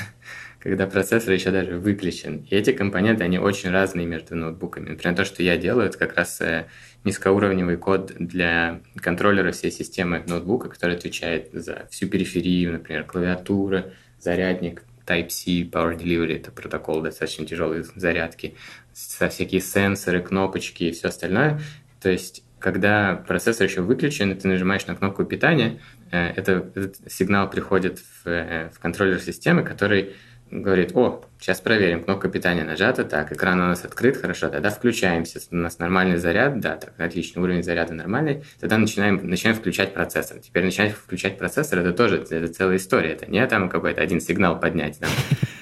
[0.60, 2.46] когда процессор еще даже выключен.
[2.48, 4.90] И эти компоненты, они очень разные между ноутбуками.
[4.90, 6.66] Например, то, что я делаю, это как раз э,
[7.02, 13.86] низкоуровневый код для контроллера всей системы ноутбука, который отвечает за всю периферию, например, клавиатура,
[14.20, 18.56] зарядник, Type-C Power Delivery, это протокол достаточно тяжелой зарядки,
[18.92, 21.60] со всякие сенсоры, кнопочки и все остальное.
[22.00, 26.96] То есть, когда процессор еще выключен, и ты нажимаешь на кнопку питания, э, это, этот
[27.10, 30.14] сигнал приходит в, э, в контроллер системы, который
[30.52, 35.40] говорит, о, сейчас проверим, кнопка питания нажата, так, экран у нас открыт, хорошо, тогда включаемся,
[35.50, 40.38] у нас нормальный заряд, да, так, отлично, уровень заряда нормальный, тогда начинаем, начинаем включать процессор.
[40.40, 44.60] Теперь начинать включать процессор, это тоже это целая история, это не там какой-то один сигнал
[44.60, 45.10] поднять, там,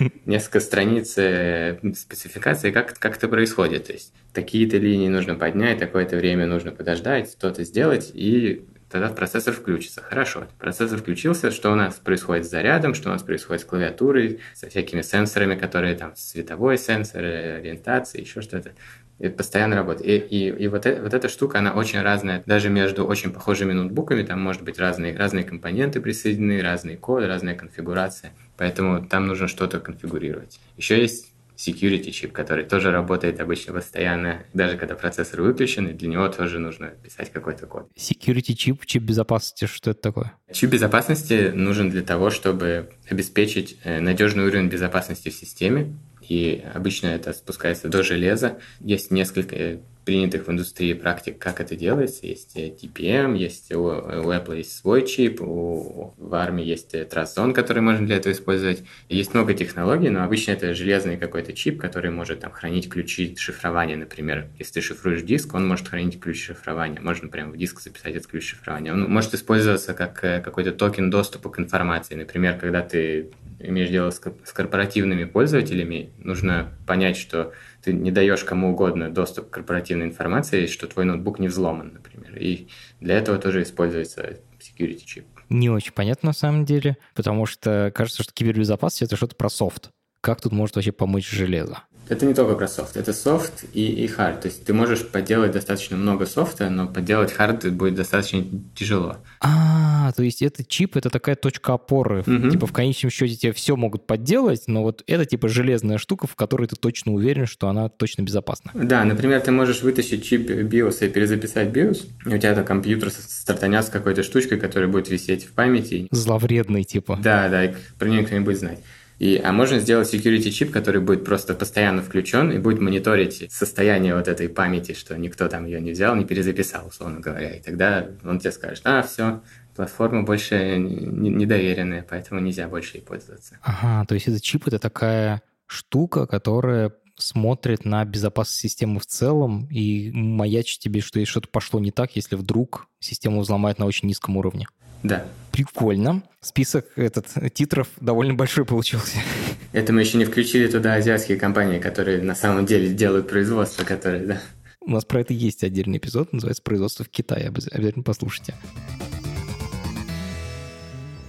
[0.27, 6.17] несколько страниц э, спецификации, как, как это происходит, то есть такие-то линии нужно поднять, такое-то
[6.17, 10.03] время нужно подождать, что-то сделать, и тогда процессор включится.
[10.03, 14.41] Хорошо, процессор включился, что у нас происходит с зарядом, что у нас происходит с клавиатурой,
[14.55, 18.73] со всякими сенсорами, которые там, световой сенсор, ориентация, еще что-то.
[19.21, 20.33] Это постоянно работает.
[20.33, 22.43] И, и, и вот, это, вот эта штука, она очень разная.
[22.47, 27.55] Даже между очень похожими ноутбуками там может быть разные, разные компоненты присоединены, разные коды, разная
[27.55, 28.33] конфигурация.
[28.57, 30.59] Поэтому там нужно что-то конфигурировать.
[30.79, 31.30] Еще есть
[31.61, 36.59] security чип, который тоже работает обычно постоянно, даже когда процессор выключен, и для него тоже
[36.59, 37.89] нужно писать какой-то код.
[37.97, 40.33] Security чип, чип безопасности, что это такое?
[40.53, 45.95] Чип безопасности нужен для того, чтобы обеспечить э, надежный уровень безопасности в системе,
[46.27, 48.59] и обычно это спускается до железа.
[48.81, 52.27] Есть несколько принятых в индустрии практик, как это делается.
[52.27, 57.53] Есть TPM, есть у, у Apple есть свой чип, у, в армии есть Trust Zone,
[57.53, 58.83] который можно для этого использовать.
[59.09, 63.97] Есть много технологий, но обычно это железный какой-то чип, который может там хранить ключи шифрования,
[63.97, 64.49] например.
[64.59, 67.01] Если ты шифруешь диск, он может хранить ключ шифрования.
[67.01, 68.93] Можно прямо в диск записать этот ключ шифрования.
[68.93, 72.15] Он может использоваться как э, какой-то токен доступа к информации.
[72.15, 73.31] Например, когда ты
[73.61, 74.19] имеешь дело с
[74.53, 80.87] корпоративными пользователями, нужно понять, что ты не даешь кому угодно доступ к корпоративной информации, что
[80.87, 82.37] твой ноутбук не взломан, например.
[82.37, 82.69] И
[83.01, 85.27] для этого тоже используется security чип.
[85.49, 89.91] Не очень понятно на самом деле, потому что кажется, что кибербезопасность— это что-то про софт.
[90.21, 91.85] Как тут может вообще помочь железо?
[92.11, 94.41] Это не только про софт, это софт и, и hard.
[94.41, 98.45] То есть ты можешь подделать достаточно много софта, но подделать hard будет достаточно
[98.75, 99.19] тяжело.
[99.41, 102.25] А, то есть это чип, это такая точка опоры.
[102.27, 102.51] Угу.
[102.51, 106.35] Типа в конечном счете тебе все могут подделать, но вот это типа железная штука, в
[106.35, 108.73] которой ты точно уверен, что она точно безопасна.
[108.75, 113.11] Да, например, ты можешь вытащить чип BIOS и перезаписать BIOS, и у тебя это компьютер
[113.11, 116.09] стартанет с какой-то штучкой, которая будет висеть в памяти.
[116.11, 117.21] Зловредный типа.
[117.23, 118.81] Да, да, и про нее никто не будет знать.
[119.21, 124.17] И, а можно сделать security чип, который будет просто постоянно включен и будет мониторить состояние
[124.17, 127.55] вот этой памяти, что никто там ее не взял, не перезаписал, условно говоря.
[127.55, 129.43] И тогда он тебе скажет, а, все,
[129.77, 133.59] платформа больше недоверенная, поэтому нельзя больше ей пользоваться.
[133.61, 139.67] Ага, то есть этот чип— это такая штука, которая смотрит на безопасность системы в целом
[139.71, 144.39] и маячит тебе, что что-то пошло не так, если вдруг систему взломает на очень низком
[144.39, 144.67] уровне.
[145.03, 145.25] Да.
[145.53, 146.23] Прикольно.
[146.41, 149.19] Список этот титров довольно большой получился.
[149.73, 154.27] Это мы еще не включили туда азиатские компании, которые на самом деле делают производство, которые,
[154.27, 154.41] да.
[154.81, 157.49] У нас про это есть отдельный эпизод, называется «Производство в Китае».
[157.49, 158.55] Обязательно послушайте.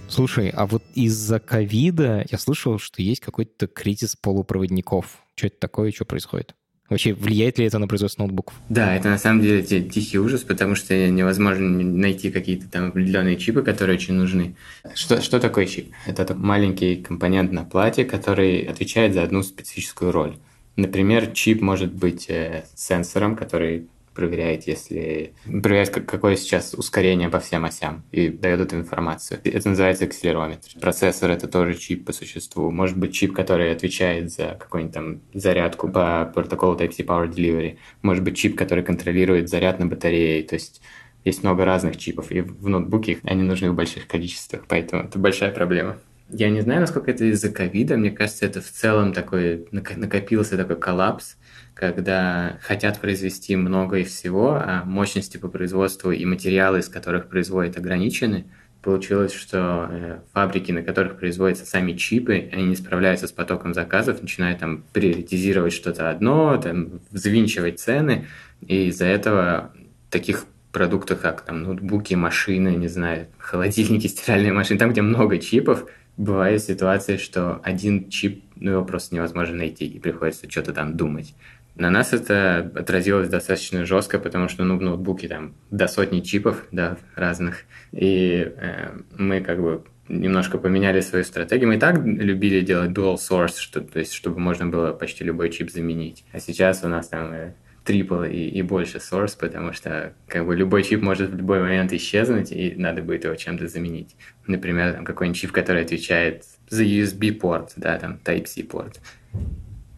[0.08, 5.22] Слушай, а вот из-за ковида я слышал, что есть какой-то кризис полупроводников.
[5.34, 6.54] Что это такое, что происходит?
[6.88, 8.54] Вообще, влияет ли это на производство ноутбуков?
[8.68, 13.62] Да, это на самом деле тихий ужас, потому что невозможно найти какие-то там определенные чипы,
[13.62, 14.56] которые очень нужны.
[14.94, 15.92] Что, что такое чип?
[16.06, 20.36] Это маленький компонент на плате, который отвечает за одну специфическую роль.
[20.76, 25.34] Например, чип может быть э, сенсором, который проверяет, если...
[25.44, 29.40] проверяет, какое сейчас ускорение по всем осям и дает эту информацию.
[29.44, 30.68] Это называется акселерометр.
[30.80, 32.70] Процессор— это тоже чип по существу.
[32.70, 37.78] Может быть чип, который отвечает за какую-нибудь там зарядку по протоколу Type-C Power Delivery.
[38.02, 40.42] Может быть чип, который контролирует заряд на батарее.
[40.42, 40.82] То есть
[41.24, 45.52] есть много разных чипов, и в ноутбуке они нужны в больших количествах, поэтому это большая
[45.52, 45.98] проблема.
[46.28, 47.96] Я не знаю, насколько это из-за ковида.
[47.96, 51.36] Мне кажется, это в целом такой накопился такой коллапс
[51.74, 57.76] когда хотят произвести много и всего, а мощности по производству и материалы, из которых производят,
[57.76, 58.46] ограничены,
[58.82, 64.20] получилось, что э, фабрики, на которых производятся сами чипы, они не справляются с потоком заказов,
[64.20, 68.26] начинают там приоритизировать что-то одно, там, взвинчивать цены,
[68.66, 69.72] и из-за этого
[70.10, 75.86] таких продуктов, как там ноутбуки, машины, не знаю, холодильники, стиральные машины, там, где много чипов,
[76.16, 81.34] бывают ситуации, что один чип, ну, его просто невозможно найти, и приходится что-то там думать.
[81.74, 86.64] На нас это отразилось достаточно жестко, потому что ну, в ноутбуке там до сотни чипов
[86.70, 91.68] да, разных, и э, мы как бы немножко поменяли свою стратегию.
[91.68, 95.50] Мы и так любили делать dual source, что, то есть чтобы можно было почти любой
[95.50, 96.24] чип заменить.
[96.32, 97.54] А сейчас у нас там э,
[97.84, 101.92] трипл и, и больше source, потому что как бы любой чип может в любой момент
[101.94, 104.14] исчезнуть, и надо будет его чем-то заменить.
[104.46, 109.00] Например, там какой-нибудь чип, который отвечает за USB-порт, да, там Type-C порт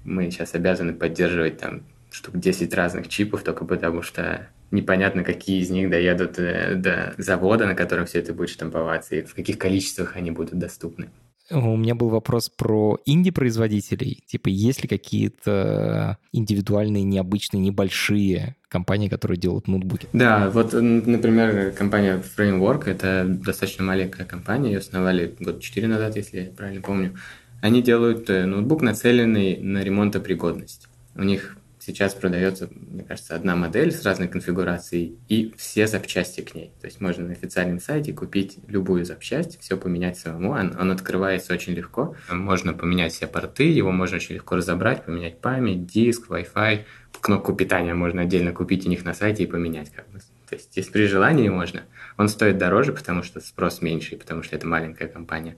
[0.04, 5.70] мы сейчас обязаны поддерживать там штук 10 разных чипов, только потому что непонятно, какие из
[5.70, 10.16] них доедут э, до завода, на котором все это будет штамповаться, и в каких количествах
[10.16, 11.08] они будут доступны.
[11.50, 14.22] У меня был вопрос про инди-производителей.
[14.26, 20.08] Типа, есть ли какие-то индивидуальные, необычные, небольшие компании, которые делают ноутбуки?
[20.14, 26.40] Да, вот, например, компания Framework, это достаточно маленькая компания, ее основали год 4 назад, если
[26.40, 27.14] я правильно помню.
[27.64, 30.86] Они делают э, ноутбук, нацеленный на ремонтопригодность.
[31.14, 36.54] У них сейчас продается, мне кажется, одна модель с разной конфигурацией и все запчасти к
[36.54, 36.72] ней.
[36.82, 40.50] То есть можно на официальном сайте купить любую запчасть, все поменять самому.
[40.50, 42.14] Он, он открывается очень легко.
[42.30, 46.80] Можно поменять все порты, его можно очень легко разобрать, поменять память, диск, Wi-Fi.
[47.22, 49.90] Кнопку питания можно отдельно купить у них на сайте и поменять.
[49.90, 50.18] Как бы.
[50.50, 51.84] То есть, если при желании можно.
[52.18, 55.56] Он стоит дороже, потому что спрос меньше, потому что это маленькая компания.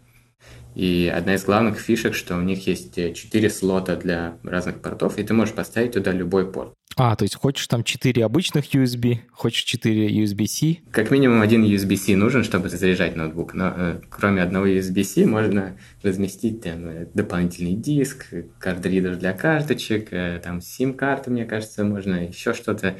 [0.75, 5.23] И одна из главных фишек, что у них есть 4 слота для разных портов, и
[5.23, 6.75] ты можешь поставить туда любой порт.
[6.99, 10.79] А, то есть хочешь там 4 обычных USB, хочешь 4 USB-C?
[10.91, 16.63] Как минимум один USB-C нужен, чтобы заряжать ноутбук, но э, кроме одного USB-C можно разместить
[16.63, 18.27] там э, дополнительный диск,
[18.59, 22.97] кардридер для карточек, э, там SIM-карты, мне кажется, можно еще что-то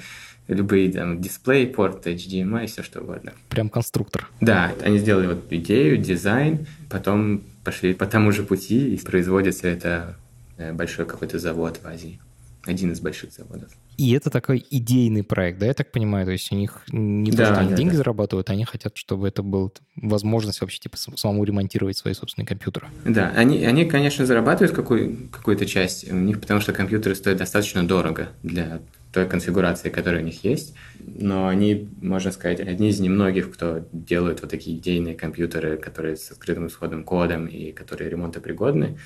[0.49, 3.33] любые там дисплей, порт HDMI, все что угодно.
[3.49, 4.29] Прям конструктор.
[4.41, 10.17] Да, они сделали вот идею, дизайн, потом пошли по тому же пути и производится это
[10.57, 12.21] э, большой какой-то завод в Азии.
[12.65, 13.71] Один из больших заводов.
[13.97, 16.27] И это такой идейный проект, да, я так понимаю?
[16.27, 17.99] То есть у них не да, то, что они да, деньги да.
[17.99, 22.89] зарабатывают, они хотят, чтобы это была возможность вообще типа самому ремонтировать свои собственные компьютеры.
[23.05, 27.87] Да, они, они конечно, зарабатывают какую, какую-то часть у них, потому что компьютеры стоят достаточно
[27.87, 28.81] дорого для
[29.17, 30.75] той конфигурации, которая у них есть.
[31.01, 36.31] Но они, можно сказать, одни из немногих, кто делают вот такие идейные компьютеры, которые с
[36.31, 38.99] открытым исходным кодом и которые ремонтопригодны.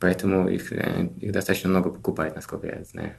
[0.00, 3.12] Поэтому их, э, их достаточно много покупают, насколько я знаю.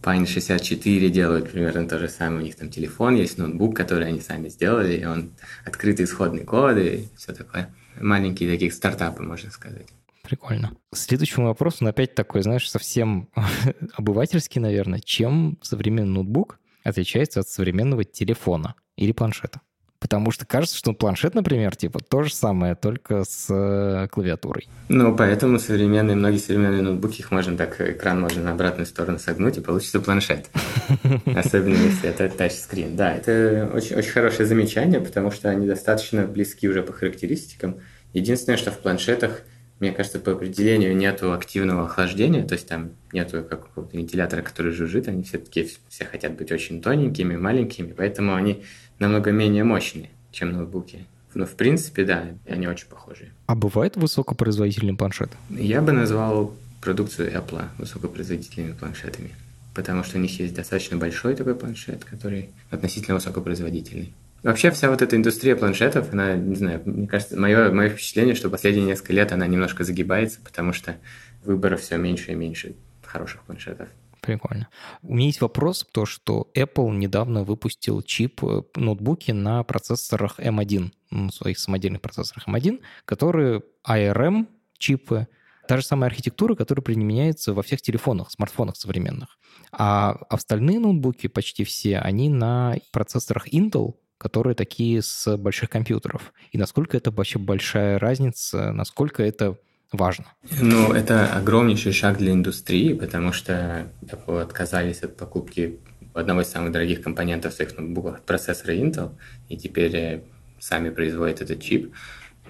[0.00, 2.42] Pine 64 делают примерно то же самое.
[2.42, 5.32] У них там телефон есть, ноутбук, который они сами сделали, и он
[5.64, 7.74] открытый исходный код и все такое.
[8.00, 9.88] Маленькие такие стартапы, можно сказать.
[10.24, 10.72] Прикольно.
[10.94, 13.28] Следующий вопрос, он опять такой, знаешь, совсем
[13.92, 15.00] обывательский, наверное.
[15.00, 19.60] Чем современный ноутбук отличается от современного телефона или планшета?
[19.98, 24.66] Потому что кажется, что планшет, например, типа то же самое, только с э, клавиатурой.
[24.88, 29.58] Ну, поэтому современные, многие современные ноутбуки, их можно так, экран можно на обратную сторону согнуть,
[29.58, 30.50] и получится планшет.
[31.36, 32.96] Особенно если это тачскрин.
[32.96, 37.76] Да, это очень, очень хорошее замечание, потому что они достаточно близки уже по характеристикам.
[38.14, 39.42] Единственное, что в планшетах–
[39.80, 45.08] мне кажется, по определению нету активного охлаждения, то есть там нету какого-то вентилятора, который жужжит,
[45.08, 48.62] они все-таки все хотят быть очень тоненькими, маленькими, поэтому они
[48.98, 51.06] намного менее мощные, чем ноутбуки.
[51.34, 53.30] Но в принципе, да, они очень похожи.
[53.46, 55.30] А бывает высокопроизводительный планшет?
[55.50, 59.30] Я бы назвал продукцию Apple высокопроизводительными планшетами,
[59.74, 64.12] потому что у них есть достаточно большой такой планшет, который относительно высокопроизводительный.
[64.44, 68.50] Вообще вся вот эта индустрия планшетов, она, не знаю, мне кажется, мое, мое впечатление, что
[68.50, 70.96] последние несколько лет она немножко загибается, потому что
[71.44, 73.88] выбора все меньше и меньше хороших планшетов.
[74.20, 74.68] Прикольно.
[75.02, 80.90] У меня есть вопрос, то, что Apple недавно выпустил чип э, ноутбуки на процессорах M1,
[81.10, 85.26] на своих самодельных процессорах M1, которые ARM чипы,
[85.68, 89.38] та же самая архитектура, которая применяется во всех телефонах, смартфонах современных.
[89.72, 96.32] А остальные ноутбуки, почти все, они на процессорах Intel, которые такие с больших компьютеров.
[96.52, 99.56] И насколько это вообще большая разница, насколько это
[99.92, 100.26] важно?
[100.60, 105.78] Ну, это огромнейший шаг для индустрии, потому что Apple отказались от покупки
[106.12, 109.12] одного из самых дорогих компонентов своих ноутбуков, процессора Intel,
[109.48, 110.22] и теперь э,
[110.60, 111.92] сами производят этот чип.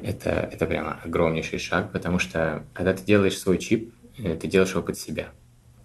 [0.03, 4.73] Это, это прямо огромнейший шаг, потому что когда ты делаешь свой чип, э, ты делаешь
[4.73, 5.29] его под себя.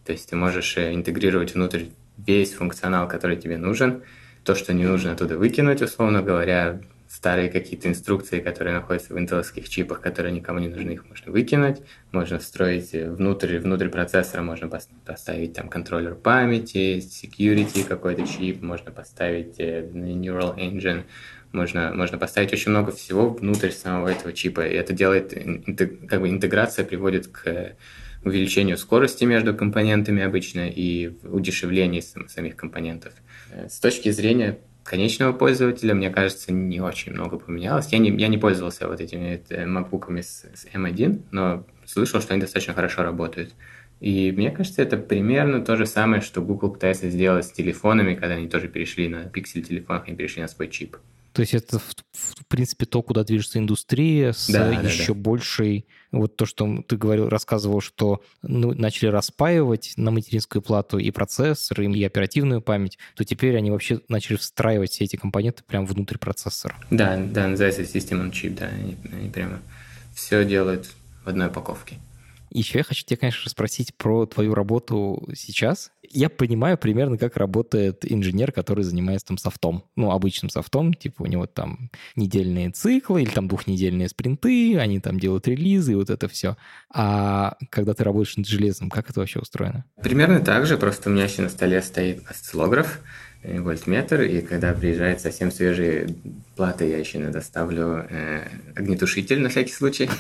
[0.05, 1.85] То есть ты можешь э, интегрировать внутрь
[2.17, 4.03] весь функционал, который тебе нужен,
[4.43, 9.67] то, что не нужно оттуда выкинуть, условно говоря, старые какие-то инструкции, которые находятся в интеловских
[9.67, 11.77] чипах, которые никому не нужны, их можно выкинуть.
[12.11, 14.69] Можно встроить внутрь, внутрь процессора, можно
[15.05, 21.03] поставить там контроллер памяти, security какой-то чип, можно поставить э, Neural Engine,
[21.51, 24.67] можно, можно поставить очень много всего внутрь самого этого чипа.
[24.67, 25.33] И это делает,
[26.07, 27.75] как бы интеграция приводит к
[28.23, 33.13] увеличению скорости между компонентами обычно и удешевлению самих компонентов.
[33.51, 37.87] Э, с точки зрения конечного пользователя, мне кажется, не очень много поменялось.
[37.91, 42.41] Я не, я не пользовался вот этими MacBook'ами с, с M1, но слышал, что они
[42.41, 43.53] достаточно хорошо работают.
[43.99, 48.35] И мне кажется, это примерно то же самое, что Google пытается сделать с телефонами, когда
[48.35, 50.97] они тоже перешли на пиксель телефонах, они перешли на свой чип.
[51.33, 55.19] То есть это, в, в принципе, то, куда движется индустрия с да, еще да.
[55.19, 55.85] большей...
[56.11, 61.81] Вот то, что ты говорил, рассказывал, что ну, начали распаивать на материнскую плату и процессор,
[61.81, 66.75] и оперативную память, то теперь они вообще начали встраивать все эти компоненты прямо внутрь процессора.
[66.89, 69.59] Да, да, называется System on Chip, да, они, они прямо
[70.15, 70.89] все делают
[71.23, 71.97] в одной упаковке.
[72.51, 75.91] Еще я хочу тебя, конечно, спросить про твою работу сейчас.
[76.11, 79.83] Я понимаю примерно, как работает инженер, который занимается там софтом.
[79.95, 85.19] Ну, обычным софтом, типа у него там недельные циклы или там двухнедельные спринты, они там
[85.19, 86.57] делают релизы и вот это все.
[86.93, 89.85] А когда ты работаешь над железом, как это вообще устроено?
[90.01, 93.01] Примерно так же, просто у меня еще на столе стоит осциллограф,
[93.43, 96.07] вольтметр, и когда приезжает совсем свежие
[96.55, 100.09] платы, я еще иногда ставлю э, огнетушитель на всякий случай.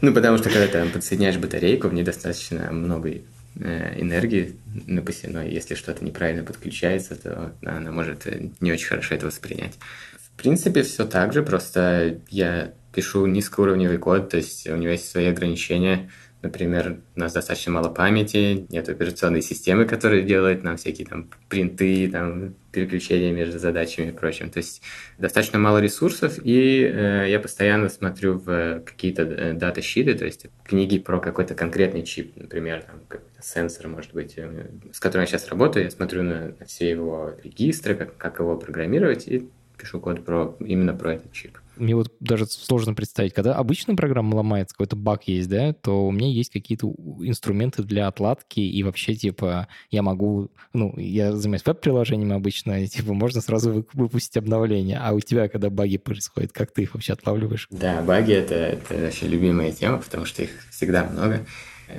[0.00, 4.54] Ну, потому что когда ты подсоединяешь батарейку, в ней достаточно много э, энергии
[4.86, 9.78] напасено, если что-то неправильно подключается, то она может э, не очень хорошо это воспринять.
[10.14, 15.08] В принципе, все так же, просто я пишу низкоуровневый код, то есть у него есть
[15.08, 16.10] свои ограничения.
[16.44, 22.10] Например, у нас достаточно мало памяти, нет операционной системы, которая делает нам всякие там принты,
[22.10, 24.50] там, переключения между задачами и прочим.
[24.50, 24.82] То есть
[25.16, 30.98] достаточно мало ресурсов, и э, я постоянно смотрю в какие-то э, дата-щиты, то есть книги
[30.98, 33.00] про какой-то конкретный чип, например, там,
[33.40, 37.32] сенсор, может быть, э, с которым я сейчас работаю, я смотрю на, на все его
[37.42, 41.56] регистры, как, как его программировать, и пишу код про, именно про этот чип.
[41.76, 46.10] Мне вот даже сложно представить, когда обычная программа ломается, какой-то баг есть, да, то у
[46.10, 46.88] меня есть какие-то
[47.20, 53.12] инструменты для отладки, и вообще, типа, я могу, ну, я занимаюсь веб-приложением обычно, и, типа,
[53.14, 54.98] можно сразу выпустить обновление.
[54.98, 57.68] А у тебя, когда баги происходят, как ты их вообще отлавливаешь?
[57.70, 61.46] Да, баги это,— это вообще любимая тема, потому что их всегда много.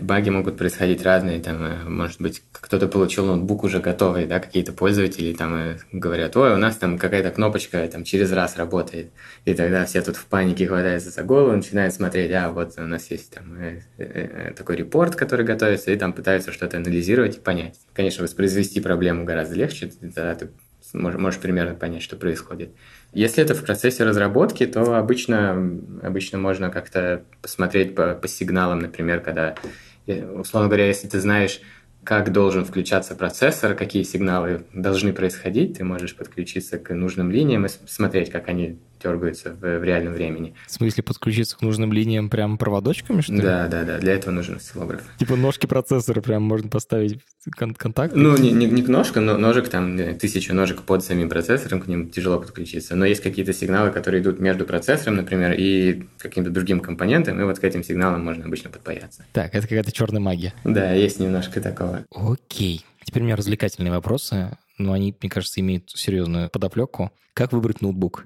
[0.02, 4.74] Баги могут происходить разные, там, э, может быть, кто-то получил ноутбук уже готовый, да, какие-то
[4.74, 9.12] пользователи там э, говорят, ой, у нас там какая-то кнопочка там через раз работает,
[9.46, 13.10] и тогда все тут в панике хватаются за голову, начинают смотреть, а вот у нас
[13.12, 13.58] есть там
[13.98, 17.80] э, такой репорт, который готовится, и там пытаются что-то анализировать и понять.
[17.94, 20.50] Конечно, воспроизвести проблему гораздо легче, тогда ты
[20.94, 22.72] можешь, можешь примерно понять, что происходит.
[23.14, 29.22] Если это в процессе разработки, то обычно, обычно можно как-то посмотреть по, по сигналам, например,
[29.22, 29.56] когда,
[30.08, 31.62] условно говоря, если ты знаешь,
[32.04, 37.70] как должен включаться процессор, какие сигналы должны происходить, ты можешь подключиться к нужным линиям и
[37.88, 40.56] смотреть, как они дергаются в, в реальном времени.
[40.68, 43.42] В смысле подключиться к нужным линиям прям проводочками, что ли?
[43.42, 44.00] Да, да, да.
[44.00, 45.04] Для этого нужен осциллограф.
[45.20, 47.20] Типа ножки процессора прям можно поставить
[47.56, 48.16] кон- контакт?
[48.16, 51.88] Ну, не, не, не к ножкам, но ножек там тысяча ножек под самим процессором, к
[51.88, 52.96] ним тяжело подключиться.
[52.96, 57.60] Но есть какие-то сигналы, которые идут между процессором, например, и каким-то другим компонентом, и вот
[57.60, 59.26] к этим сигналам можно обычно подпаяться.
[59.34, 60.54] Так, это какая-то черная магия.
[60.64, 62.04] Да, есть немножко такого.
[62.14, 62.84] Окей.
[63.04, 67.12] Теперь у меня развлекательные вопросы, но они, мне кажется, имеют серьезную подоплеку.
[67.34, 68.26] Как выбрать ноутбук?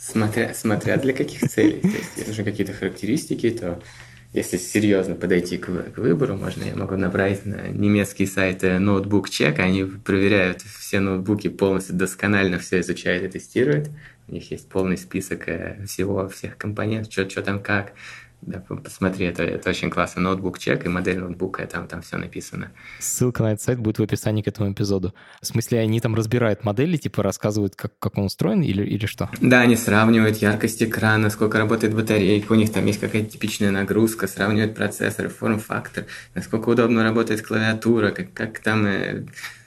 [0.00, 1.80] Смотря, смотря для каких целей.
[1.80, 3.80] То есть, если нужны какие-то характеристики, то
[4.32, 9.58] если серьезно подойти к, к выбору, можно, я могу набрать на немецкий сайт Notebook Check,
[9.58, 13.90] они проверяют все ноутбуки полностью досконально, все изучают и тестируют.
[14.28, 17.92] У них есть полный список э, всего, всех компонентов, что, что там как.
[18.42, 20.22] Да, посмотри, это, это очень классно.
[20.22, 22.70] Ноутбук чек и модель ноутбука, там, там все написано.
[22.98, 25.14] Ссылка на этот сайт будет в описании к этому эпизоду.
[25.42, 29.28] В смысле, они там разбирают модели, типа рассказывают, как, как он устроен или, или что?
[29.40, 34.26] Да, они сравнивают яркость экрана, сколько работает батарейка, у них там есть какая-то типичная нагрузка,
[34.26, 39.26] сравнивают процессор, форм-фактор, насколько удобно работает клавиатура, как, как там э,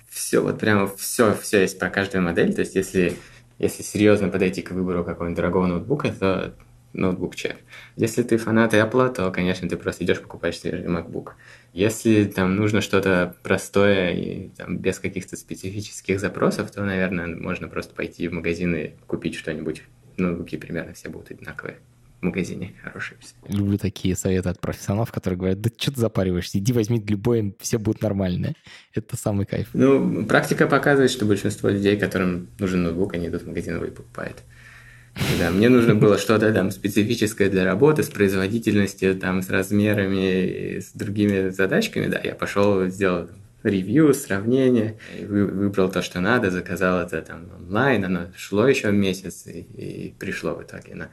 [0.10, 2.54] все, вот прямо все, все есть про каждую модель.
[2.54, 3.18] То есть, если,
[3.60, 6.54] если серьезно подойти к выбору какого-нибудь дорогого ноутбука, то
[6.94, 7.58] ноутбук чек.
[7.96, 11.32] Если ты фанат Apple, то, конечно, ты просто идешь покупаешь свежий MacBook.
[11.74, 17.94] Если там нужно что-то простое и там, без каких-то специфических запросов, то, наверное, можно просто
[17.96, 19.84] пойти в магазин и купить что-нибудь.
[20.18, 21.78] Ноутбуки примерно все будут одинаковые
[22.24, 23.18] в магазине хорошие.
[23.50, 27.78] Люблю такие советы от профессионалов, которые говорят, да что ты запариваешься, иди возьми любой, все
[27.78, 28.54] будет нормально.
[28.94, 29.68] Это самый кайф.
[29.74, 34.44] Ну, практика показывает, что большинство людей, которым нужен ноутбук, они идут в магазин и покупают.
[35.40, 40.92] Да, мне нужно было что-то там специфическое для работы, с производительностью, там, с размерами, с
[40.94, 42.08] другими задачками.
[42.08, 43.30] Да, я пошел, сделал
[43.64, 49.62] ревью, сравнение, выбрал то, что надо, заказал это там онлайн, оно шло еще месяц и,
[49.62, 50.96] и пришло в итоге.
[50.96, 51.06] Но,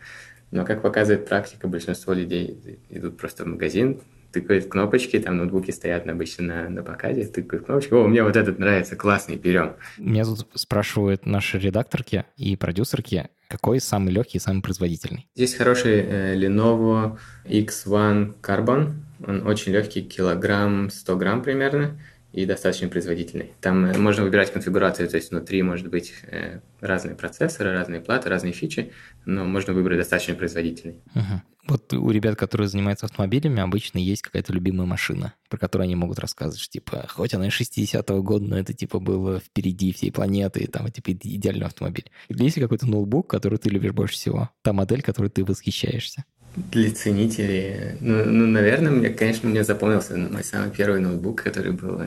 [0.51, 4.01] но, как показывает практика, большинство людей идут просто в магазин,
[4.33, 8.59] тыкают кнопочки, там ноутбуки стоят обычно на, на показе, тыкают кнопочки, о, мне вот этот
[8.59, 9.77] нравится, классный, берем.
[9.99, 15.29] Меня тут спрашивают наши редакторки и продюсерки, какой самый легкий и самый производительный?
[15.35, 18.95] Здесь хороший э, Lenovo X1 Carbon,
[19.27, 22.01] он очень легкий, килограмм 100 грамм примерно,
[22.33, 23.53] и достаточно производительный.
[23.61, 28.29] Там э, можно выбирать конфигурацию, то есть внутри может быть э, разные процессоры, разные платы,
[28.29, 28.93] разные фичи,
[29.25, 30.97] но можно выбрать достаточно производительный.
[31.15, 31.43] Угу.
[31.69, 36.19] Вот у ребят, которые занимаются автомобилями, обычно есть какая-то любимая машина, про которую они могут
[36.19, 40.67] рассказывать, что, типа, хоть она 60-го года, но это, типа, было впереди всей планеты, и
[40.67, 42.11] там, типа, идеальный автомобиль.
[42.29, 44.51] Есть какой-то ноутбук, который ты любишь больше всего?
[44.63, 46.25] Та модель, которой ты восхищаешься?
[46.57, 52.03] Для ценителей, ну, ну, наверное, мне, конечно, мне запомнился мой самый первый ноутбук, который был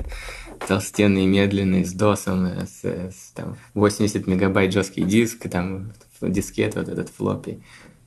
[0.68, 7.10] толстенный, медленный, с досом, с, с там, 80 мегабайт жесткий диск, там дискет вот этот
[7.10, 7.62] флоппи.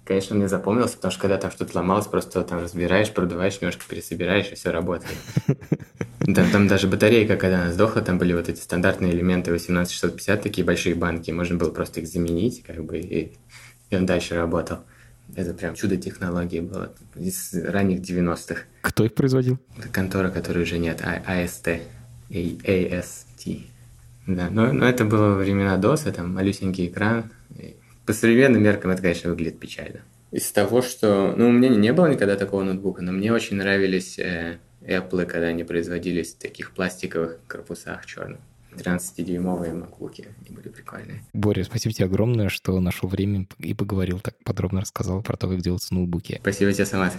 [0.04, 4.50] Конечно, мне запомнился, потому что когда там что-то ломалось, просто там разбираешь, продуваешь, немножко пересобираешь,
[4.52, 5.16] и все работает.
[6.34, 10.64] Там, там даже батарейка, когда она сдохла, там были вот эти стандартные элементы 18650, такие
[10.64, 13.36] большие банки, можно было просто их заменить, как бы, и,
[13.90, 14.78] и он дальше работал.
[15.34, 18.62] Это прям чудо технологии было из ранних 90-х.
[18.82, 19.58] Кто их производил?
[19.76, 21.80] Это контора, которой уже нет, AST.
[22.30, 23.66] AST.
[24.26, 27.30] Да, но, но это было времена DOS, там малюсенький экран,
[28.04, 30.00] По современным меркам это, конечно, выглядит печально.
[30.32, 31.34] Из того, что...
[31.36, 35.46] Ну, у меня не было никогда такого ноутбука, но мне очень нравились э, Apple, когда
[35.46, 38.40] они производились в таких пластиковых корпусах черных.
[38.76, 41.22] 13-дюймовые макбуки, они были прикольные.
[41.32, 45.60] Боря, спасибо тебе огромное, что нашел время и поговорил, так подробно рассказал про то, как
[45.60, 46.38] делаются ноутбуки.
[46.40, 47.14] Спасибо тебе, Самат.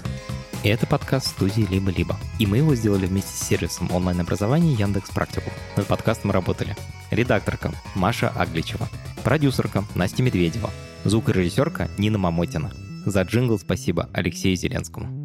[0.64, 2.18] И это подкаст студии «Либо-либо».
[2.39, 5.49] И мы его сделали вместе с сервисом онлайн-образования Яндекс Практику.
[5.76, 6.76] Над подкастом работали
[7.12, 8.88] редакторка Маша Агличева,
[9.24, 10.72] продюсерка Настя Медведева,
[11.05, 12.72] звукорежиссерка Нина Мамотина.
[13.05, 15.16] За джингл спасибо Алексею Зеленскому.